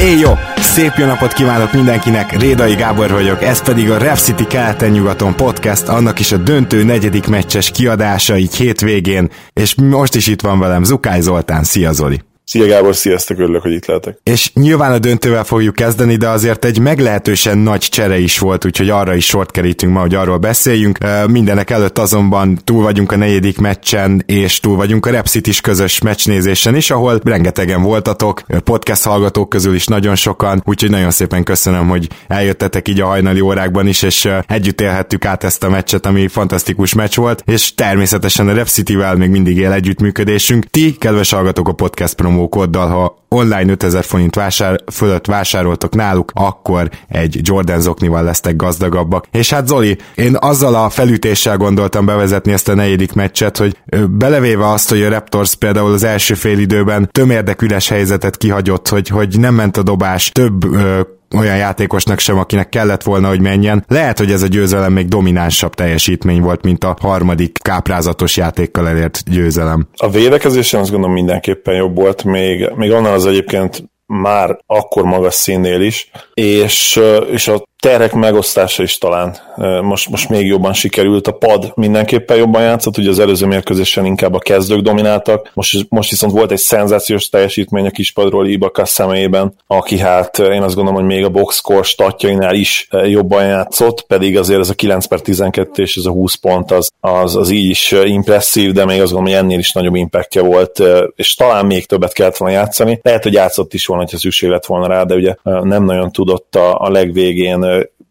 Éj 0.00 0.18
jó! 0.18 0.32
Szép 0.56 0.92
jó 0.96 1.06
napot 1.06 1.32
kívánok 1.32 1.72
mindenkinek, 1.72 2.38
Rédai 2.38 2.74
Gábor 2.74 3.10
vagyok, 3.10 3.42
ez 3.42 3.62
pedig 3.62 3.90
a 3.90 3.98
Rev 3.98 4.16
City 4.16 4.46
keleten-nyugaton 4.46 5.36
podcast, 5.36 5.88
annak 5.88 6.18
is 6.18 6.32
a 6.32 6.36
döntő 6.36 6.84
negyedik 6.84 7.26
meccses 7.26 7.70
kiadása 7.70 8.36
így 8.36 8.56
hétvégén, 8.56 9.30
és 9.52 9.74
most 9.74 10.14
is 10.14 10.26
itt 10.26 10.40
van 10.40 10.58
velem 10.58 10.84
Zukály 10.84 11.20
Zoltán, 11.20 11.64
szia 11.64 11.92
Zoli! 11.92 12.20
Szia 12.48 12.66
Gábor, 12.66 12.96
sziasztok, 12.96 13.38
örülök, 13.38 13.62
hogy 13.62 13.72
itt 13.72 13.86
lehetek. 13.86 14.18
És 14.22 14.50
nyilván 14.54 14.92
a 14.92 14.98
döntővel 14.98 15.44
fogjuk 15.44 15.74
kezdeni, 15.74 16.16
de 16.16 16.28
azért 16.28 16.64
egy 16.64 16.78
meglehetősen 16.78 17.58
nagy 17.58 17.80
csere 17.80 18.18
is 18.18 18.38
volt, 18.38 18.64
úgyhogy 18.64 18.90
arra 18.90 19.14
is 19.14 19.24
sort 19.26 19.50
kerítünk 19.50 19.92
ma, 19.92 20.00
hogy 20.00 20.14
arról 20.14 20.38
beszéljünk. 20.38 20.98
Mindenek 21.26 21.70
előtt 21.70 21.98
azonban 21.98 22.58
túl 22.64 22.82
vagyunk 22.82 23.12
a 23.12 23.16
negyedik 23.16 23.58
meccsen, 23.58 24.22
és 24.26 24.60
túl 24.60 24.76
vagyunk 24.76 25.06
a 25.06 25.10
Repsit 25.10 25.46
is 25.46 25.60
közös 25.60 26.00
meccsnézésen 26.00 26.76
is, 26.76 26.90
ahol 26.90 27.20
rengetegen 27.24 27.82
voltatok, 27.82 28.42
podcast 28.64 29.04
hallgatók 29.04 29.48
közül 29.48 29.74
is 29.74 29.86
nagyon 29.86 30.14
sokan, 30.14 30.62
úgyhogy 30.64 30.90
nagyon 30.90 31.10
szépen 31.10 31.42
köszönöm, 31.42 31.88
hogy 31.88 32.08
eljöttetek 32.28 32.88
így 32.88 33.00
a 33.00 33.06
hajnali 33.06 33.40
órákban 33.40 33.86
is, 33.86 34.02
és 34.02 34.28
együtt 34.46 34.80
élhettük 34.80 35.24
át 35.24 35.44
ezt 35.44 35.64
a 35.64 35.68
meccset, 35.70 36.06
ami 36.06 36.28
fantasztikus 36.28 36.94
meccs 36.94 37.16
volt, 37.16 37.42
és 37.46 37.74
természetesen 37.74 38.48
a 38.48 38.52
Repsitivel 38.54 39.16
még 39.16 39.30
mindig 39.30 39.56
él 39.56 39.72
együttműködésünk. 39.72 40.64
Ti, 40.64 40.96
kedves 40.98 41.30
hallgatók, 41.30 41.68
a 41.68 41.72
podcast 41.72 42.14
promo 42.14 42.34
promókoddal, 42.36 42.88
ha 42.88 43.18
online 43.28 43.70
5000 43.70 44.04
forint 44.04 44.34
vásár, 44.34 44.80
fölött 44.92 45.26
vásároltok 45.26 45.94
náluk, 45.94 46.30
akkor 46.34 46.90
egy 47.08 47.40
Jordan 47.42 47.80
zoknival 47.80 48.22
lesztek 48.22 48.56
gazdagabbak. 48.56 49.26
És 49.30 49.50
hát 49.50 49.66
Zoli, 49.66 49.98
én 50.14 50.36
azzal 50.40 50.74
a 50.74 50.88
felütéssel 50.88 51.56
gondoltam 51.56 52.06
bevezetni 52.06 52.52
ezt 52.52 52.68
a 52.68 52.74
negyedik 52.74 53.12
meccset, 53.12 53.56
hogy 53.56 53.76
belevéve 54.10 54.70
azt, 54.70 54.88
hogy 54.88 55.02
a 55.02 55.08
Raptors 55.08 55.54
például 55.54 55.92
az 55.92 56.04
első 56.04 56.34
fél 56.34 56.58
időben 56.58 57.08
tömérdek 57.12 57.62
üres 57.62 57.88
helyzetet 57.88 58.36
kihagyott, 58.36 58.88
hogy, 58.88 59.08
hogy 59.08 59.38
nem 59.38 59.54
ment 59.54 59.76
a 59.76 59.82
dobás, 59.82 60.30
több 60.30 60.74
ö, 60.74 61.00
olyan 61.38 61.56
játékosnak 61.56 62.18
sem, 62.18 62.38
akinek 62.38 62.68
kellett 62.68 63.02
volna, 63.02 63.28
hogy 63.28 63.40
menjen. 63.40 63.84
Lehet, 63.88 64.18
hogy 64.18 64.30
ez 64.30 64.42
a 64.42 64.46
győzelem 64.46 64.92
még 64.92 65.08
dominánsabb 65.08 65.74
teljesítmény 65.74 66.40
volt, 66.40 66.62
mint 66.62 66.84
a 66.84 66.96
harmadik 67.00 67.58
káprázatos 67.62 68.36
játékkal 68.36 68.88
elért 68.88 69.22
győzelem. 69.30 69.88
A 69.96 70.10
védekezésen 70.10 70.80
azt 70.80 70.90
gondolom 70.90 71.14
mindenképpen 71.14 71.74
jobb 71.74 71.96
volt, 71.96 72.24
még, 72.24 72.70
még 72.74 72.90
onnan 72.90 73.12
az 73.12 73.26
egyébként 73.26 73.90
már 74.06 74.58
akkor 74.66 75.04
magas 75.04 75.34
színnél 75.34 75.80
is, 75.80 76.10
és, 76.34 77.00
és 77.30 77.48
a 77.48 77.62
terhek 77.78 78.12
megosztása 78.12 78.82
is 78.82 78.98
talán 78.98 79.36
most, 79.82 80.08
most 80.08 80.28
még 80.28 80.46
jobban 80.46 80.72
sikerült. 80.72 81.26
A 81.26 81.32
pad 81.32 81.72
mindenképpen 81.74 82.36
jobban 82.36 82.62
játszott, 82.62 82.98
ugye 82.98 83.10
az 83.10 83.18
előző 83.18 83.46
mérkőzésen 83.46 84.04
inkább 84.04 84.34
a 84.34 84.38
kezdők 84.38 84.80
domináltak, 84.80 85.50
most, 85.54 85.86
most 85.88 86.10
viszont 86.10 86.32
volt 86.32 86.50
egy 86.50 86.58
szenzációs 86.58 87.28
teljesítmény 87.28 87.86
a 87.86 87.90
kispadról 87.90 88.46
Ibaka 88.46 88.84
személyében, 88.84 89.54
aki 89.66 89.98
hát 89.98 90.38
én 90.38 90.62
azt 90.62 90.74
gondolom, 90.74 91.00
hogy 91.00 91.14
még 91.14 91.24
a 91.24 91.28
boxscore 91.28 91.82
statjainál 91.82 92.54
is 92.54 92.88
jobban 93.04 93.44
játszott, 93.44 94.02
pedig 94.02 94.38
azért 94.38 94.60
ez 94.60 94.70
a 94.70 94.74
9 94.74 95.06
per 95.06 95.20
12 95.20 95.82
és 95.82 95.96
ez 95.96 96.04
a 96.04 96.10
20 96.10 96.34
pont 96.34 96.70
az, 96.70 96.90
az, 97.00 97.36
az 97.36 97.50
így 97.50 97.70
is 97.70 97.94
impresszív, 98.04 98.72
de 98.72 98.84
még 98.84 99.00
azt 99.00 99.12
gondolom, 99.12 99.34
hogy 99.34 99.44
ennél 99.44 99.58
is 99.58 99.72
nagyobb 99.72 99.94
impactja 99.94 100.42
volt, 100.42 100.82
és 101.16 101.34
talán 101.34 101.66
még 101.66 101.86
többet 101.86 102.12
kellett 102.12 102.36
volna 102.36 102.54
játszani. 102.54 103.00
Lehet, 103.02 103.22
hogy 103.22 103.32
játszott 103.32 103.74
is 103.74 103.86
volna, 103.86 104.02
hogyha 104.02 104.18
szükség 104.18 104.50
lett 104.50 104.66
volna 104.66 104.86
rá, 104.86 105.02
de 105.02 105.14
ugye 105.14 105.34
nem 105.42 105.84
nagyon 105.84 106.12
tudott 106.12 106.54
a, 106.54 106.78
a 106.78 106.90
legvégén 106.90 107.65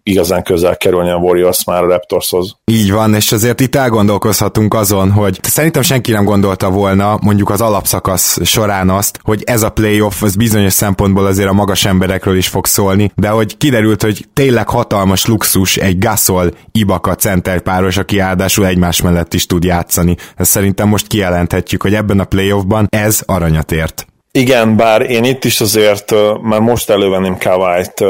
igazán 0.10 0.44
közel 0.44 0.78
kerülni 0.78 1.10
a 1.10 1.16
Warriors 1.16 1.64
már 1.64 1.84
a 1.84 1.88
Raptorshoz. 1.88 2.56
Így 2.66 2.92
van, 2.92 3.14
és 3.14 3.32
azért 3.32 3.60
itt 3.60 3.76
elgondolkozhatunk 3.76 4.74
azon, 4.74 5.12
hogy 5.12 5.40
szerintem 5.42 5.82
senki 5.82 6.12
nem 6.12 6.26
gondolta 6.26 6.70
volna 6.70 7.18
mondjuk 7.22 7.50
az 7.50 7.62
alapszakasz 7.62 8.46
során 8.46 8.90
azt, 8.90 9.20
hogy 9.24 9.44
ez 9.46 9.64
a 9.64 9.70
playoff 9.70 10.22
az 10.22 10.36
bizonyos 10.36 10.74
szempontból 10.74 11.26
azért 11.26 11.50
a 11.50 11.54
magas 11.54 11.86
emberekről 11.86 12.38
is 12.38 12.48
fog 12.48 12.66
szólni, 12.66 13.12
de 13.16 13.30
hogy 13.30 13.58
kiderült, 13.58 14.02
hogy 14.02 14.26
tényleg 14.34 14.70
hatalmas 14.70 15.26
luxus 15.26 15.78
egy 15.78 16.00
Gasol 16.00 16.52
Ibaka 16.72 17.16
center 17.16 17.62
páros, 17.62 17.98
aki 17.98 18.18
ráadásul 18.18 18.66
egymás 18.66 19.02
mellett 19.02 19.34
is 19.34 19.46
tud 19.46 19.64
játszani. 19.64 20.16
Ezt 20.36 20.52
szerintem 20.52 20.88
most 20.88 21.08
kijelenthetjük, 21.08 21.82
hogy 21.82 21.94
ebben 21.94 22.20
a 22.20 22.26
playoffban 22.26 22.88
ez 22.90 23.22
aranyat 23.26 23.72
ért. 23.72 24.08
Igen, 24.38 24.76
bár 24.76 25.02
én 25.02 25.24
itt 25.24 25.46
is 25.46 25.62
azért 25.62 26.14
már 26.42 26.60
most 26.60 26.90
elővenném 26.90 27.38
Kawait, 27.38 28.04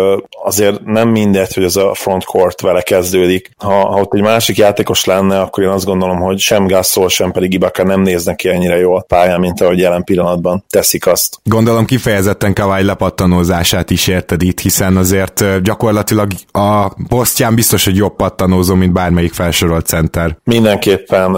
azért 0.44 0.86
nem 0.86 1.10
mindegy, 1.10 1.54
hogy 1.54 1.64
ez 1.64 1.76
a 1.76 1.94
frontcourt 1.94 2.62
vele 2.62 2.82
kezdődik. 2.82 3.50
Ha, 3.58 3.74
ha 3.74 4.00
ott 4.00 4.14
egy 4.14 4.22
másik 4.22 4.58
játékos 4.58 5.06
lenne, 5.06 5.42
akkor 5.42 5.64
én 5.64 5.70
azt 5.70 5.86
gondolom, 5.86 6.18
hogy 6.18 6.40
sem 6.40 6.68
Gasol, 6.68 7.10
sem 7.10 7.32
pedig 7.32 7.54
Ibaka 7.54 7.84
nem 7.84 8.02
néznek 8.02 8.36
ki 8.36 8.50
ennyire 8.50 8.78
jól 8.78 9.06
pályán, 9.08 9.40
mint 9.40 9.62
ahogy 9.62 9.80
jelen 9.80 10.04
pillanatban 10.04 10.66
teszik 10.70 11.08
azt. 11.08 11.40
Gondolom 11.44 11.86
kifejezetten 11.86 12.54
Kawai 12.54 12.84
lepattanózását 12.84 13.90
is 13.90 14.08
érted 14.08 14.42
itt, 14.42 14.60
hiszen 14.60 14.98
azért 14.98 15.62
gyakorlatilag 15.62 16.32
a 16.52 16.94
posztján 17.08 17.56
biztos, 17.56 17.86
hogy 17.86 17.96
jobb 17.96 18.16
pattanózó, 18.16 18.76
mint 18.76 18.94
bármelyik 18.94 19.34
felsorolt 19.34 19.86
center. 19.86 20.38
Mindenképpen. 20.44 21.32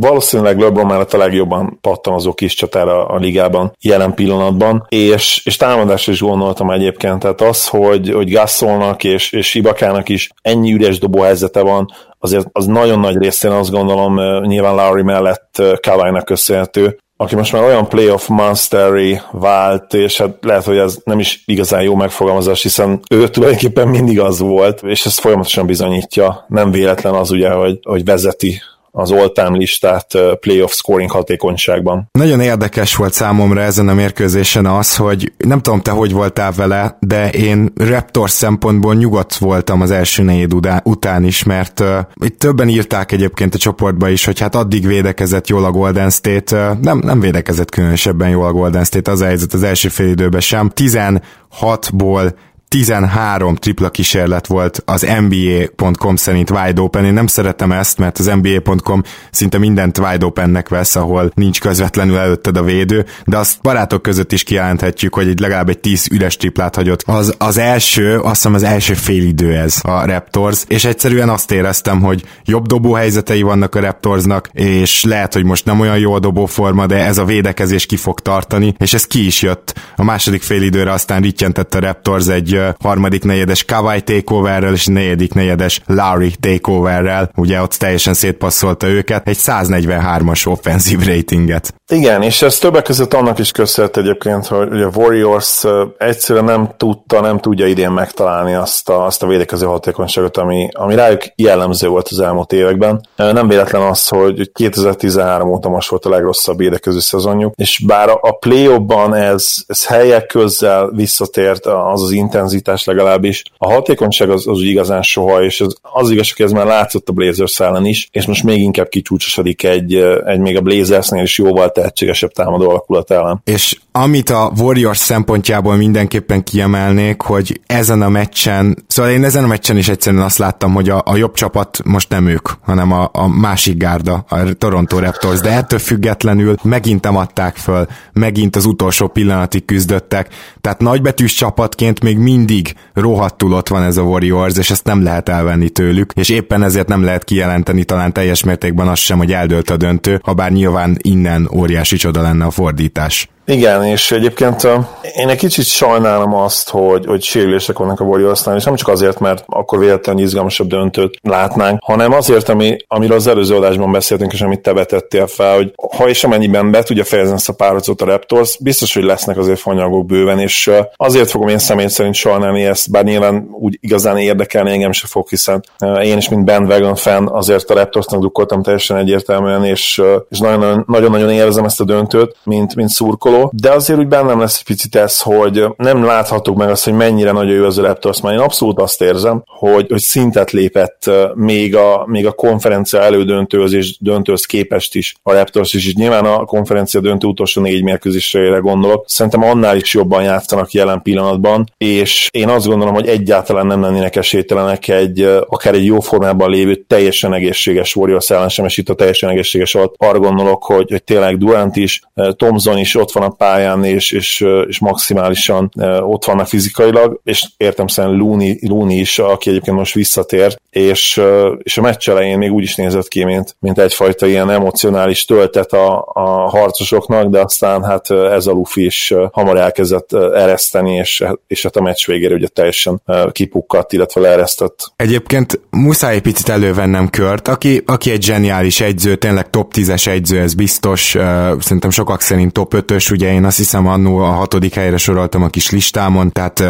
Valószínűleg 0.00 0.60
LeBron 0.60 0.86
mellett 0.86 1.12
a 1.12 1.18
legjobban 1.18 1.78
pattanozó 1.80 2.32
kis 2.32 2.54
csatára 2.54 3.06
a 3.06 3.16
ligában 3.16 3.72
jelen 3.80 4.14
pillanatban, 4.16 4.86
és, 4.88 5.40
és 5.44 5.56
támadásra 5.56 6.12
is 6.12 6.20
gondoltam 6.20 6.70
egyébként, 6.70 7.18
tehát 7.18 7.40
az, 7.40 7.68
hogy, 7.68 8.10
hogy 8.12 8.32
Gasolnak 8.32 9.04
és, 9.04 9.32
és 9.32 9.54
Ibakának 9.54 10.08
is 10.08 10.30
ennyi 10.42 10.72
üres 10.72 10.98
dobó 10.98 11.20
helyzete 11.20 11.60
van, 11.60 11.86
azért 12.18 12.46
az 12.52 12.66
nagyon 12.66 13.00
nagy 13.00 13.16
részén 13.16 13.50
azt 13.50 13.70
gondolom 13.70 14.40
nyilván 14.42 14.74
Lowry 14.74 15.02
mellett 15.02 15.62
Kawai-nak 15.80 16.24
köszönhető, 16.24 16.98
aki 17.16 17.34
most 17.34 17.52
már 17.52 17.62
olyan 17.62 17.88
playoff 17.88 18.26
monstery 18.26 19.20
vált, 19.32 19.94
és 19.94 20.18
hát 20.18 20.36
lehet, 20.40 20.64
hogy 20.64 20.76
ez 20.76 20.98
nem 21.04 21.18
is 21.18 21.42
igazán 21.46 21.82
jó 21.82 21.94
megfogalmazás, 21.94 22.62
hiszen 22.62 23.00
ő 23.10 23.28
tulajdonképpen 23.28 23.88
mindig 23.88 24.20
az 24.20 24.38
volt, 24.38 24.82
és 24.82 25.06
ez 25.06 25.18
folyamatosan 25.18 25.66
bizonyítja. 25.66 26.44
Nem 26.48 26.70
véletlen 26.70 27.14
az 27.14 27.30
ugye, 27.30 27.50
hogy, 27.50 27.78
hogy 27.82 28.04
vezeti 28.04 28.60
az 28.98 29.10
all-time 29.10 29.56
listát 29.56 30.06
playoff 30.40 30.72
scoring 30.72 31.10
hatékonyságban. 31.10 32.08
Nagyon 32.12 32.40
érdekes 32.40 32.96
volt 32.96 33.12
számomra 33.12 33.60
ezen 33.60 33.88
a 33.88 33.94
mérkőzésen 33.94 34.66
az, 34.66 34.96
hogy 34.96 35.32
nem 35.38 35.60
tudom 35.60 35.80
te 35.80 35.90
hogy 35.90 36.12
voltál 36.12 36.52
vele, 36.52 36.96
de 37.00 37.30
én 37.30 37.72
Raptors 37.74 38.30
szempontból 38.30 38.94
nyugodt 38.94 39.34
voltam 39.34 39.80
az 39.80 39.90
első 39.90 40.22
negyed 40.22 40.52
után 40.82 41.24
is, 41.24 41.42
mert 41.42 41.80
uh, 41.80 41.98
itt 42.14 42.38
többen 42.38 42.68
írták 42.68 43.12
egyébként 43.12 43.54
a 43.54 43.58
csoportba 43.58 44.08
is, 44.08 44.24
hogy 44.24 44.40
hát 44.40 44.54
addig 44.54 44.86
védekezett 44.86 45.48
jól 45.48 45.64
a 45.64 45.70
Golden 45.70 46.10
State, 46.10 46.70
uh, 46.70 46.78
nem, 46.80 46.98
nem 46.98 47.20
védekezett 47.20 47.70
különösebben 47.70 48.28
jól 48.28 48.46
a 48.46 48.52
Golden 48.52 48.84
State, 48.84 49.10
az 49.10 49.20
a 49.20 49.24
helyzet 49.24 49.52
az 49.52 49.62
első 49.62 49.88
fél 49.88 50.08
időben 50.08 50.40
sem. 50.40 50.70
16-ból 50.74 52.32
13 52.76 53.54
tripla 53.54 53.90
kísérlet 53.90 54.46
volt 54.46 54.82
az 54.84 55.06
NBA.com 55.28 56.16
szerint 56.16 56.50
wide 56.50 56.80
open. 56.80 57.04
Én 57.04 57.12
nem 57.12 57.26
szeretem 57.26 57.72
ezt, 57.72 57.98
mert 57.98 58.18
az 58.18 58.26
NBA.com 58.42 59.02
szinte 59.30 59.58
mindent 59.58 59.98
wide 59.98 60.26
opennek 60.26 60.68
vesz, 60.68 60.96
ahol 60.96 61.30
nincs 61.34 61.60
közvetlenül 61.60 62.16
előtted 62.16 62.56
a 62.56 62.62
védő, 62.62 63.04
de 63.24 63.36
azt 63.36 63.62
barátok 63.62 64.02
között 64.02 64.32
is 64.32 64.42
kijelenthetjük, 64.42 65.14
hogy 65.14 65.28
egy 65.28 65.38
legalább 65.40 65.68
egy 65.68 65.78
10 65.78 66.06
üres 66.10 66.36
triplát 66.36 66.74
hagyott. 66.74 67.02
Az, 67.06 67.34
az 67.38 67.58
első, 67.58 68.18
azt 68.18 68.34
hiszem 68.34 68.54
az 68.54 68.62
első 68.62 68.94
fél 68.94 69.22
idő 69.22 69.54
ez 69.54 69.80
a 69.82 70.06
Raptors, 70.06 70.64
és 70.68 70.84
egyszerűen 70.84 71.28
azt 71.28 71.52
éreztem, 71.52 72.00
hogy 72.00 72.22
jobb 72.44 72.66
dobó 72.66 72.92
helyzetei 72.92 73.42
vannak 73.42 73.74
a 73.74 73.80
Raptorsnak, 73.80 74.48
és 74.52 75.04
lehet, 75.04 75.32
hogy 75.32 75.44
most 75.44 75.64
nem 75.64 75.80
olyan 75.80 75.98
jó 75.98 76.12
a 76.12 76.18
dobóforma, 76.18 76.86
de 76.86 77.04
ez 77.04 77.18
a 77.18 77.24
védekezés 77.24 77.86
ki 77.86 77.96
fog 77.96 78.20
tartani, 78.20 78.74
és 78.78 78.94
ez 78.94 79.06
ki 79.06 79.26
is 79.26 79.42
jött. 79.42 79.74
A 79.96 80.04
második 80.04 80.42
fél 80.42 80.62
időre 80.62 80.92
aztán 80.92 81.22
rittyentett 81.22 81.74
a 81.74 81.80
Raptors 81.80 82.26
egy 82.26 82.64
harmadik 82.78 83.24
negyedes 83.24 83.64
Kawai 83.64 84.00
takeoverrel 84.00 84.72
és 84.72 84.86
negyedik 84.86 85.34
negyedes 85.34 85.80
Larry 85.86 86.34
takeoverrel, 86.40 87.30
ugye 87.34 87.62
ott 87.62 87.72
teljesen 87.72 88.14
szétpasszolta 88.14 88.86
őket, 88.86 89.28
egy 89.28 89.38
143-as 89.40 90.48
offenzív 90.48 91.00
ratinget. 91.06 91.74
Igen, 91.92 92.22
és 92.22 92.42
ez 92.42 92.58
többek 92.58 92.82
között 92.82 93.14
annak 93.14 93.38
is 93.38 93.50
köszönhet 93.50 93.96
egyébként, 93.96 94.46
hogy 94.46 94.82
a 94.82 94.90
Warriors 94.94 95.64
egyszerűen 95.98 96.44
nem 96.44 96.70
tudta, 96.76 97.20
nem 97.20 97.38
tudja 97.38 97.66
idén 97.66 97.90
megtalálni 97.90 98.54
azt 98.54 98.88
a, 98.88 99.04
azt 99.04 99.22
a 99.22 99.26
védekező 99.26 99.66
hatékonyságot, 99.66 100.36
ami, 100.36 100.68
ami 100.72 100.94
rájuk 100.94 101.22
jellemző 101.34 101.88
volt 101.88 102.08
az 102.10 102.20
elmúlt 102.20 102.52
években. 102.52 103.06
Nem 103.16 103.48
véletlen 103.48 103.82
az, 103.82 104.08
hogy 104.08 104.52
2013 104.52 105.48
óta 105.48 105.68
most 105.68 105.88
volt 105.88 106.04
a 106.04 106.08
legrosszabb 106.08 106.58
védekező 106.58 106.98
szezonjuk, 106.98 107.54
és 107.56 107.82
bár 107.86 108.08
a 108.20 108.32
play 108.38 108.70
ez, 109.12 109.54
ez 109.66 109.86
helyek 109.86 110.26
közzel 110.26 110.90
visszatért 110.90 111.66
az 111.66 112.02
az 112.02 112.10
intenzitás 112.10 112.84
legalábbis, 112.84 113.42
a 113.58 113.72
hatékonyság 113.72 114.30
az, 114.30 114.46
az 114.46 114.60
igazán 114.60 115.02
soha, 115.02 115.42
és 115.42 115.60
az, 115.60 115.76
az 115.82 116.10
igaz, 116.10 116.32
hogy 116.36 116.46
ez 116.46 116.52
már 116.52 116.66
látszott 116.66 117.08
a 117.08 117.12
Blazers 117.12 117.60
ellen 117.60 117.84
is, 117.84 118.08
és 118.12 118.26
most 118.26 118.44
még 118.44 118.58
inkább 118.58 118.88
kicsúcsosodik 118.88 119.64
egy, 119.64 119.94
egy 120.26 120.38
még 120.38 120.56
a 120.56 120.60
Blazersnél 120.60 121.22
is 121.22 121.38
jóval 121.38 121.74
tehetségesebb 121.76 122.30
támadó 122.30 122.68
alakulat 122.68 123.10
ellen. 123.10 123.40
És 123.44 123.78
amit 123.92 124.30
a 124.30 124.52
Warriors 124.58 124.98
szempontjából 124.98 125.76
mindenképpen 125.76 126.44
kiemelnék, 126.44 127.20
hogy 127.20 127.60
ezen 127.66 128.02
a 128.02 128.08
meccsen, 128.08 128.84
szóval 128.86 129.10
én 129.10 129.24
ezen 129.24 129.44
a 129.44 129.46
meccsen 129.46 129.76
is 129.76 129.88
egyszerűen 129.88 130.22
azt 130.22 130.38
láttam, 130.38 130.72
hogy 130.72 130.88
a, 130.88 131.02
a 131.04 131.16
jobb 131.16 131.34
csapat 131.34 131.80
most 131.84 132.08
nem 132.08 132.26
ők, 132.26 132.48
hanem 132.60 132.92
a, 132.92 133.08
a 133.12 133.28
másik 133.28 133.76
gárda, 133.76 134.24
a 134.28 134.52
Toronto 134.52 134.98
Raptors, 134.98 135.40
de 135.40 135.50
ettől 135.50 135.78
függetlenül 135.78 136.54
megint 136.62 137.04
nem 137.04 137.16
adták 137.16 137.56
föl, 137.56 137.86
megint 138.12 138.56
az 138.56 138.64
utolsó 138.64 139.08
pillanatig 139.08 139.64
küzdöttek, 139.64 140.28
tehát 140.60 140.80
nagybetűs 140.80 141.34
csapatként 141.34 142.02
még 142.02 142.18
mindig 142.18 142.74
rohadtul 142.94 143.52
ott 143.52 143.68
van 143.68 143.82
ez 143.82 143.96
a 143.96 144.02
Warriors, 144.02 144.56
és 144.56 144.70
ezt 144.70 144.84
nem 144.84 145.02
lehet 145.02 145.28
elvenni 145.28 145.68
tőlük, 145.68 146.12
és 146.14 146.28
éppen 146.28 146.62
ezért 146.62 146.88
nem 146.88 147.04
lehet 147.04 147.24
kijelenteni 147.24 147.84
talán 147.84 148.12
teljes 148.12 148.44
mértékben 148.44 148.88
azt 148.88 149.02
sem, 149.02 149.18
hogy 149.18 149.32
eldőlt 149.32 149.70
a 149.70 149.76
döntő, 149.76 150.20
ha 150.22 150.34
bár 150.34 150.50
nyilván 150.52 150.96
innen 151.02 151.48
óriási 151.66 151.96
csoda 151.96 152.22
lenne 152.22 152.44
a 152.44 152.50
fordítás. 152.50 153.28
Igen, 153.46 153.84
és 153.84 154.10
egyébként 154.10 154.68
én 155.14 155.28
egy 155.28 155.38
kicsit 155.38 155.64
sajnálom 155.64 156.34
azt, 156.34 156.70
hogy, 156.70 157.06
hogy 157.06 157.22
sérülések 157.22 157.78
vannak 157.78 158.00
a 158.00 158.04
Warriorsnál, 158.04 158.56
és 158.56 158.64
nem 158.64 158.74
csak 158.74 158.88
azért, 158.88 159.20
mert 159.20 159.44
akkor 159.46 159.78
véletlenül 159.78 160.22
izgalmasabb 160.22 160.68
döntőt 160.68 161.18
látnánk, 161.22 161.78
hanem 161.82 162.12
azért, 162.12 162.48
ami, 162.48 162.76
amiről 162.86 163.16
az 163.16 163.26
előző 163.26 163.56
adásban 163.56 163.92
beszéltünk, 163.92 164.32
és 164.32 164.40
amit 164.40 164.60
te 164.60 164.72
vetettél 164.72 165.26
fel, 165.26 165.54
hogy 165.54 165.74
ha 165.96 166.08
és 166.08 166.24
amennyiben 166.24 166.70
be 166.70 166.82
tudja 166.82 167.04
fejezni 167.04 167.34
ezt 167.34 167.48
a 167.48 167.52
párharcot 167.52 168.00
a 168.00 168.04
Raptors, 168.04 168.58
biztos, 168.60 168.94
hogy 168.94 169.04
lesznek 169.04 169.38
azért 169.38 169.60
fanyagok 169.60 170.06
bőven, 170.06 170.38
és 170.38 170.70
azért 170.96 171.30
fogom 171.30 171.48
én 171.48 171.58
személy 171.58 171.86
szerint 171.86 172.14
sajnálni 172.14 172.64
ezt, 172.64 172.90
bár 172.90 173.04
nyilván 173.04 173.48
úgy 173.60 173.78
igazán 173.80 174.16
érdekelni 174.16 174.70
engem 174.70 174.92
se 174.92 175.06
fog, 175.06 175.28
hiszen 175.28 175.64
én 176.02 176.16
is, 176.16 176.28
mint 176.28 176.44
bandwagon 176.44 176.94
fan, 176.94 177.28
azért 177.28 177.70
a 177.70 177.74
Raptorsnak 177.74 178.20
dukkoltam 178.20 178.62
teljesen 178.62 178.96
egyértelműen, 178.96 179.64
és, 179.64 180.02
és 180.28 180.38
nagyon-nagyon 180.38 181.30
érzem 181.30 181.64
ezt 181.64 181.80
a 181.80 181.84
döntőt, 181.84 182.36
mint, 182.44 182.74
mint 182.74 182.88
szurkoló, 182.88 183.35
hasonló, 183.36 183.52
de 183.54 183.70
azért 183.70 183.98
úgy 183.98 184.08
bennem 184.08 184.40
lesz 184.40 184.58
egy 184.58 184.64
picit 184.64 184.96
ez, 184.96 185.20
hogy 185.20 185.64
nem 185.76 186.04
láthatók 186.04 186.56
meg 186.56 186.70
azt, 186.70 186.84
hogy 186.84 186.92
mennyire 186.92 187.32
nagy 187.32 187.50
ő 187.50 187.64
az 187.64 187.78
a 187.78 187.82
Raptors, 187.82 188.20
mert 188.20 188.36
én 188.36 188.42
abszolút 188.42 188.80
azt 188.80 189.02
érzem, 189.02 189.42
hogy, 189.46 189.86
hogy 189.88 190.00
szintet 190.00 190.50
lépett 190.50 191.10
még 191.34 191.76
a, 191.76 192.04
még 192.06 192.26
a 192.26 192.32
konferencia 192.32 193.00
elődöntőhöz 193.00 193.72
és 193.72 193.96
döntőhöz 194.00 194.44
képest 194.44 194.94
is 194.94 195.14
a 195.22 195.32
Raptors 195.32 195.74
is, 195.74 195.86
és 195.86 195.94
nyilván 195.94 196.24
a 196.24 196.44
konferencia 196.44 197.00
döntő 197.00 197.26
utolsó 197.26 197.62
négy 197.62 197.82
mérkőzésére 197.82 198.58
gondolok. 198.58 199.04
Szerintem 199.08 199.42
annál 199.42 199.76
is 199.76 199.94
jobban 199.94 200.22
játszanak 200.22 200.72
jelen 200.72 201.02
pillanatban, 201.02 201.72
és 201.78 202.28
én 202.32 202.48
azt 202.48 202.66
gondolom, 202.66 202.94
hogy 202.94 203.06
egyáltalán 203.06 203.66
nem 203.66 203.80
lennének 203.80 204.16
esélytelenek 204.16 204.88
egy 204.88 205.22
akár 205.46 205.74
egy 205.74 205.84
jó 205.84 206.00
formában 206.00 206.50
lévő 206.50 206.74
teljesen 206.74 207.34
egészséges 207.34 207.96
Warriors 207.96 208.30
ellen 208.30 208.48
sem, 208.48 208.64
és 208.64 208.76
itt 208.76 208.88
a 208.88 208.94
teljesen 208.94 209.30
egészséges 209.30 209.74
alatt 209.74 209.94
arra 209.98 210.18
gondolok, 210.18 210.64
hogy, 210.64 210.90
hogy 210.90 211.04
tényleg 211.04 211.38
Durant 211.38 211.76
is, 211.76 212.00
Thompson 212.36 212.78
is 212.78 212.94
ott 212.96 213.12
van 213.12 213.22
a 213.26 213.34
pályán, 213.38 213.84
és, 213.84 214.12
és, 214.12 214.46
és 214.68 214.78
maximálisan 214.78 215.70
ott 216.00 216.24
vannak 216.24 216.46
fizikailag, 216.46 217.20
és 217.24 217.44
értem 217.56 217.86
szerint 217.86 218.18
Looney, 218.18 218.58
Looney 218.68 218.98
is, 218.98 219.18
aki 219.18 219.50
egyébként 219.50 219.76
most 219.76 219.94
visszatér, 219.94 220.56
és, 220.70 221.20
és 221.58 221.78
a 221.78 221.82
meccs 221.82 222.08
elején 222.08 222.38
még 222.38 222.52
úgy 222.52 222.62
is 222.62 222.74
nézett 222.74 223.08
ki, 223.08 223.24
mint, 223.24 223.56
mint 223.58 223.78
egyfajta 223.78 224.26
ilyen 224.26 224.50
emocionális 224.50 225.24
töltet 225.24 225.72
a, 225.72 226.04
a 226.12 226.48
harcosoknak, 226.48 227.30
de 227.30 227.40
aztán 227.40 227.84
hát 227.84 228.10
ez 228.10 228.46
a 228.46 228.52
lufi 228.52 228.84
is 228.84 229.14
hamar 229.32 229.56
elkezdett 229.56 230.12
ereszteni, 230.12 230.94
és, 230.94 231.24
és 231.46 231.62
hát 231.62 231.76
a 231.76 231.80
meccs 231.80 232.06
végére 232.06 232.34
ugye 232.34 232.48
teljesen 232.48 233.02
kipukkadt, 233.32 233.92
illetve 233.92 234.20
leeresztett. 234.20 234.92
Egyébként 234.96 235.60
muszáj 235.70 236.20
picit 236.20 236.48
elővennem 236.48 237.08
Kört, 237.08 237.48
aki, 237.48 237.82
aki 237.86 238.10
egy 238.10 238.22
zseniális 238.22 238.80
egyző, 238.80 239.16
tényleg 239.16 239.50
top 239.50 239.72
10-es 239.74 240.06
egyző, 240.06 240.40
ez 240.40 240.54
biztos, 240.54 241.16
szerintem 241.60 241.90
sokak 241.90 242.20
szerint 242.20 242.52
top 242.52 242.74
5-ös, 242.76 243.08
ugye 243.16 243.32
én 243.32 243.44
azt 243.44 243.56
hiszem 243.56 243.86
annó 243.86 244.18
a 244.18 244.24
hatodik 244.24 244.74
helyre 244.74 244.96
soroltam 244.96 245.42
a 245.42 245.48
kis 245.48 245.70
listámon, 245.70 246.32
tehát 246.32 246.64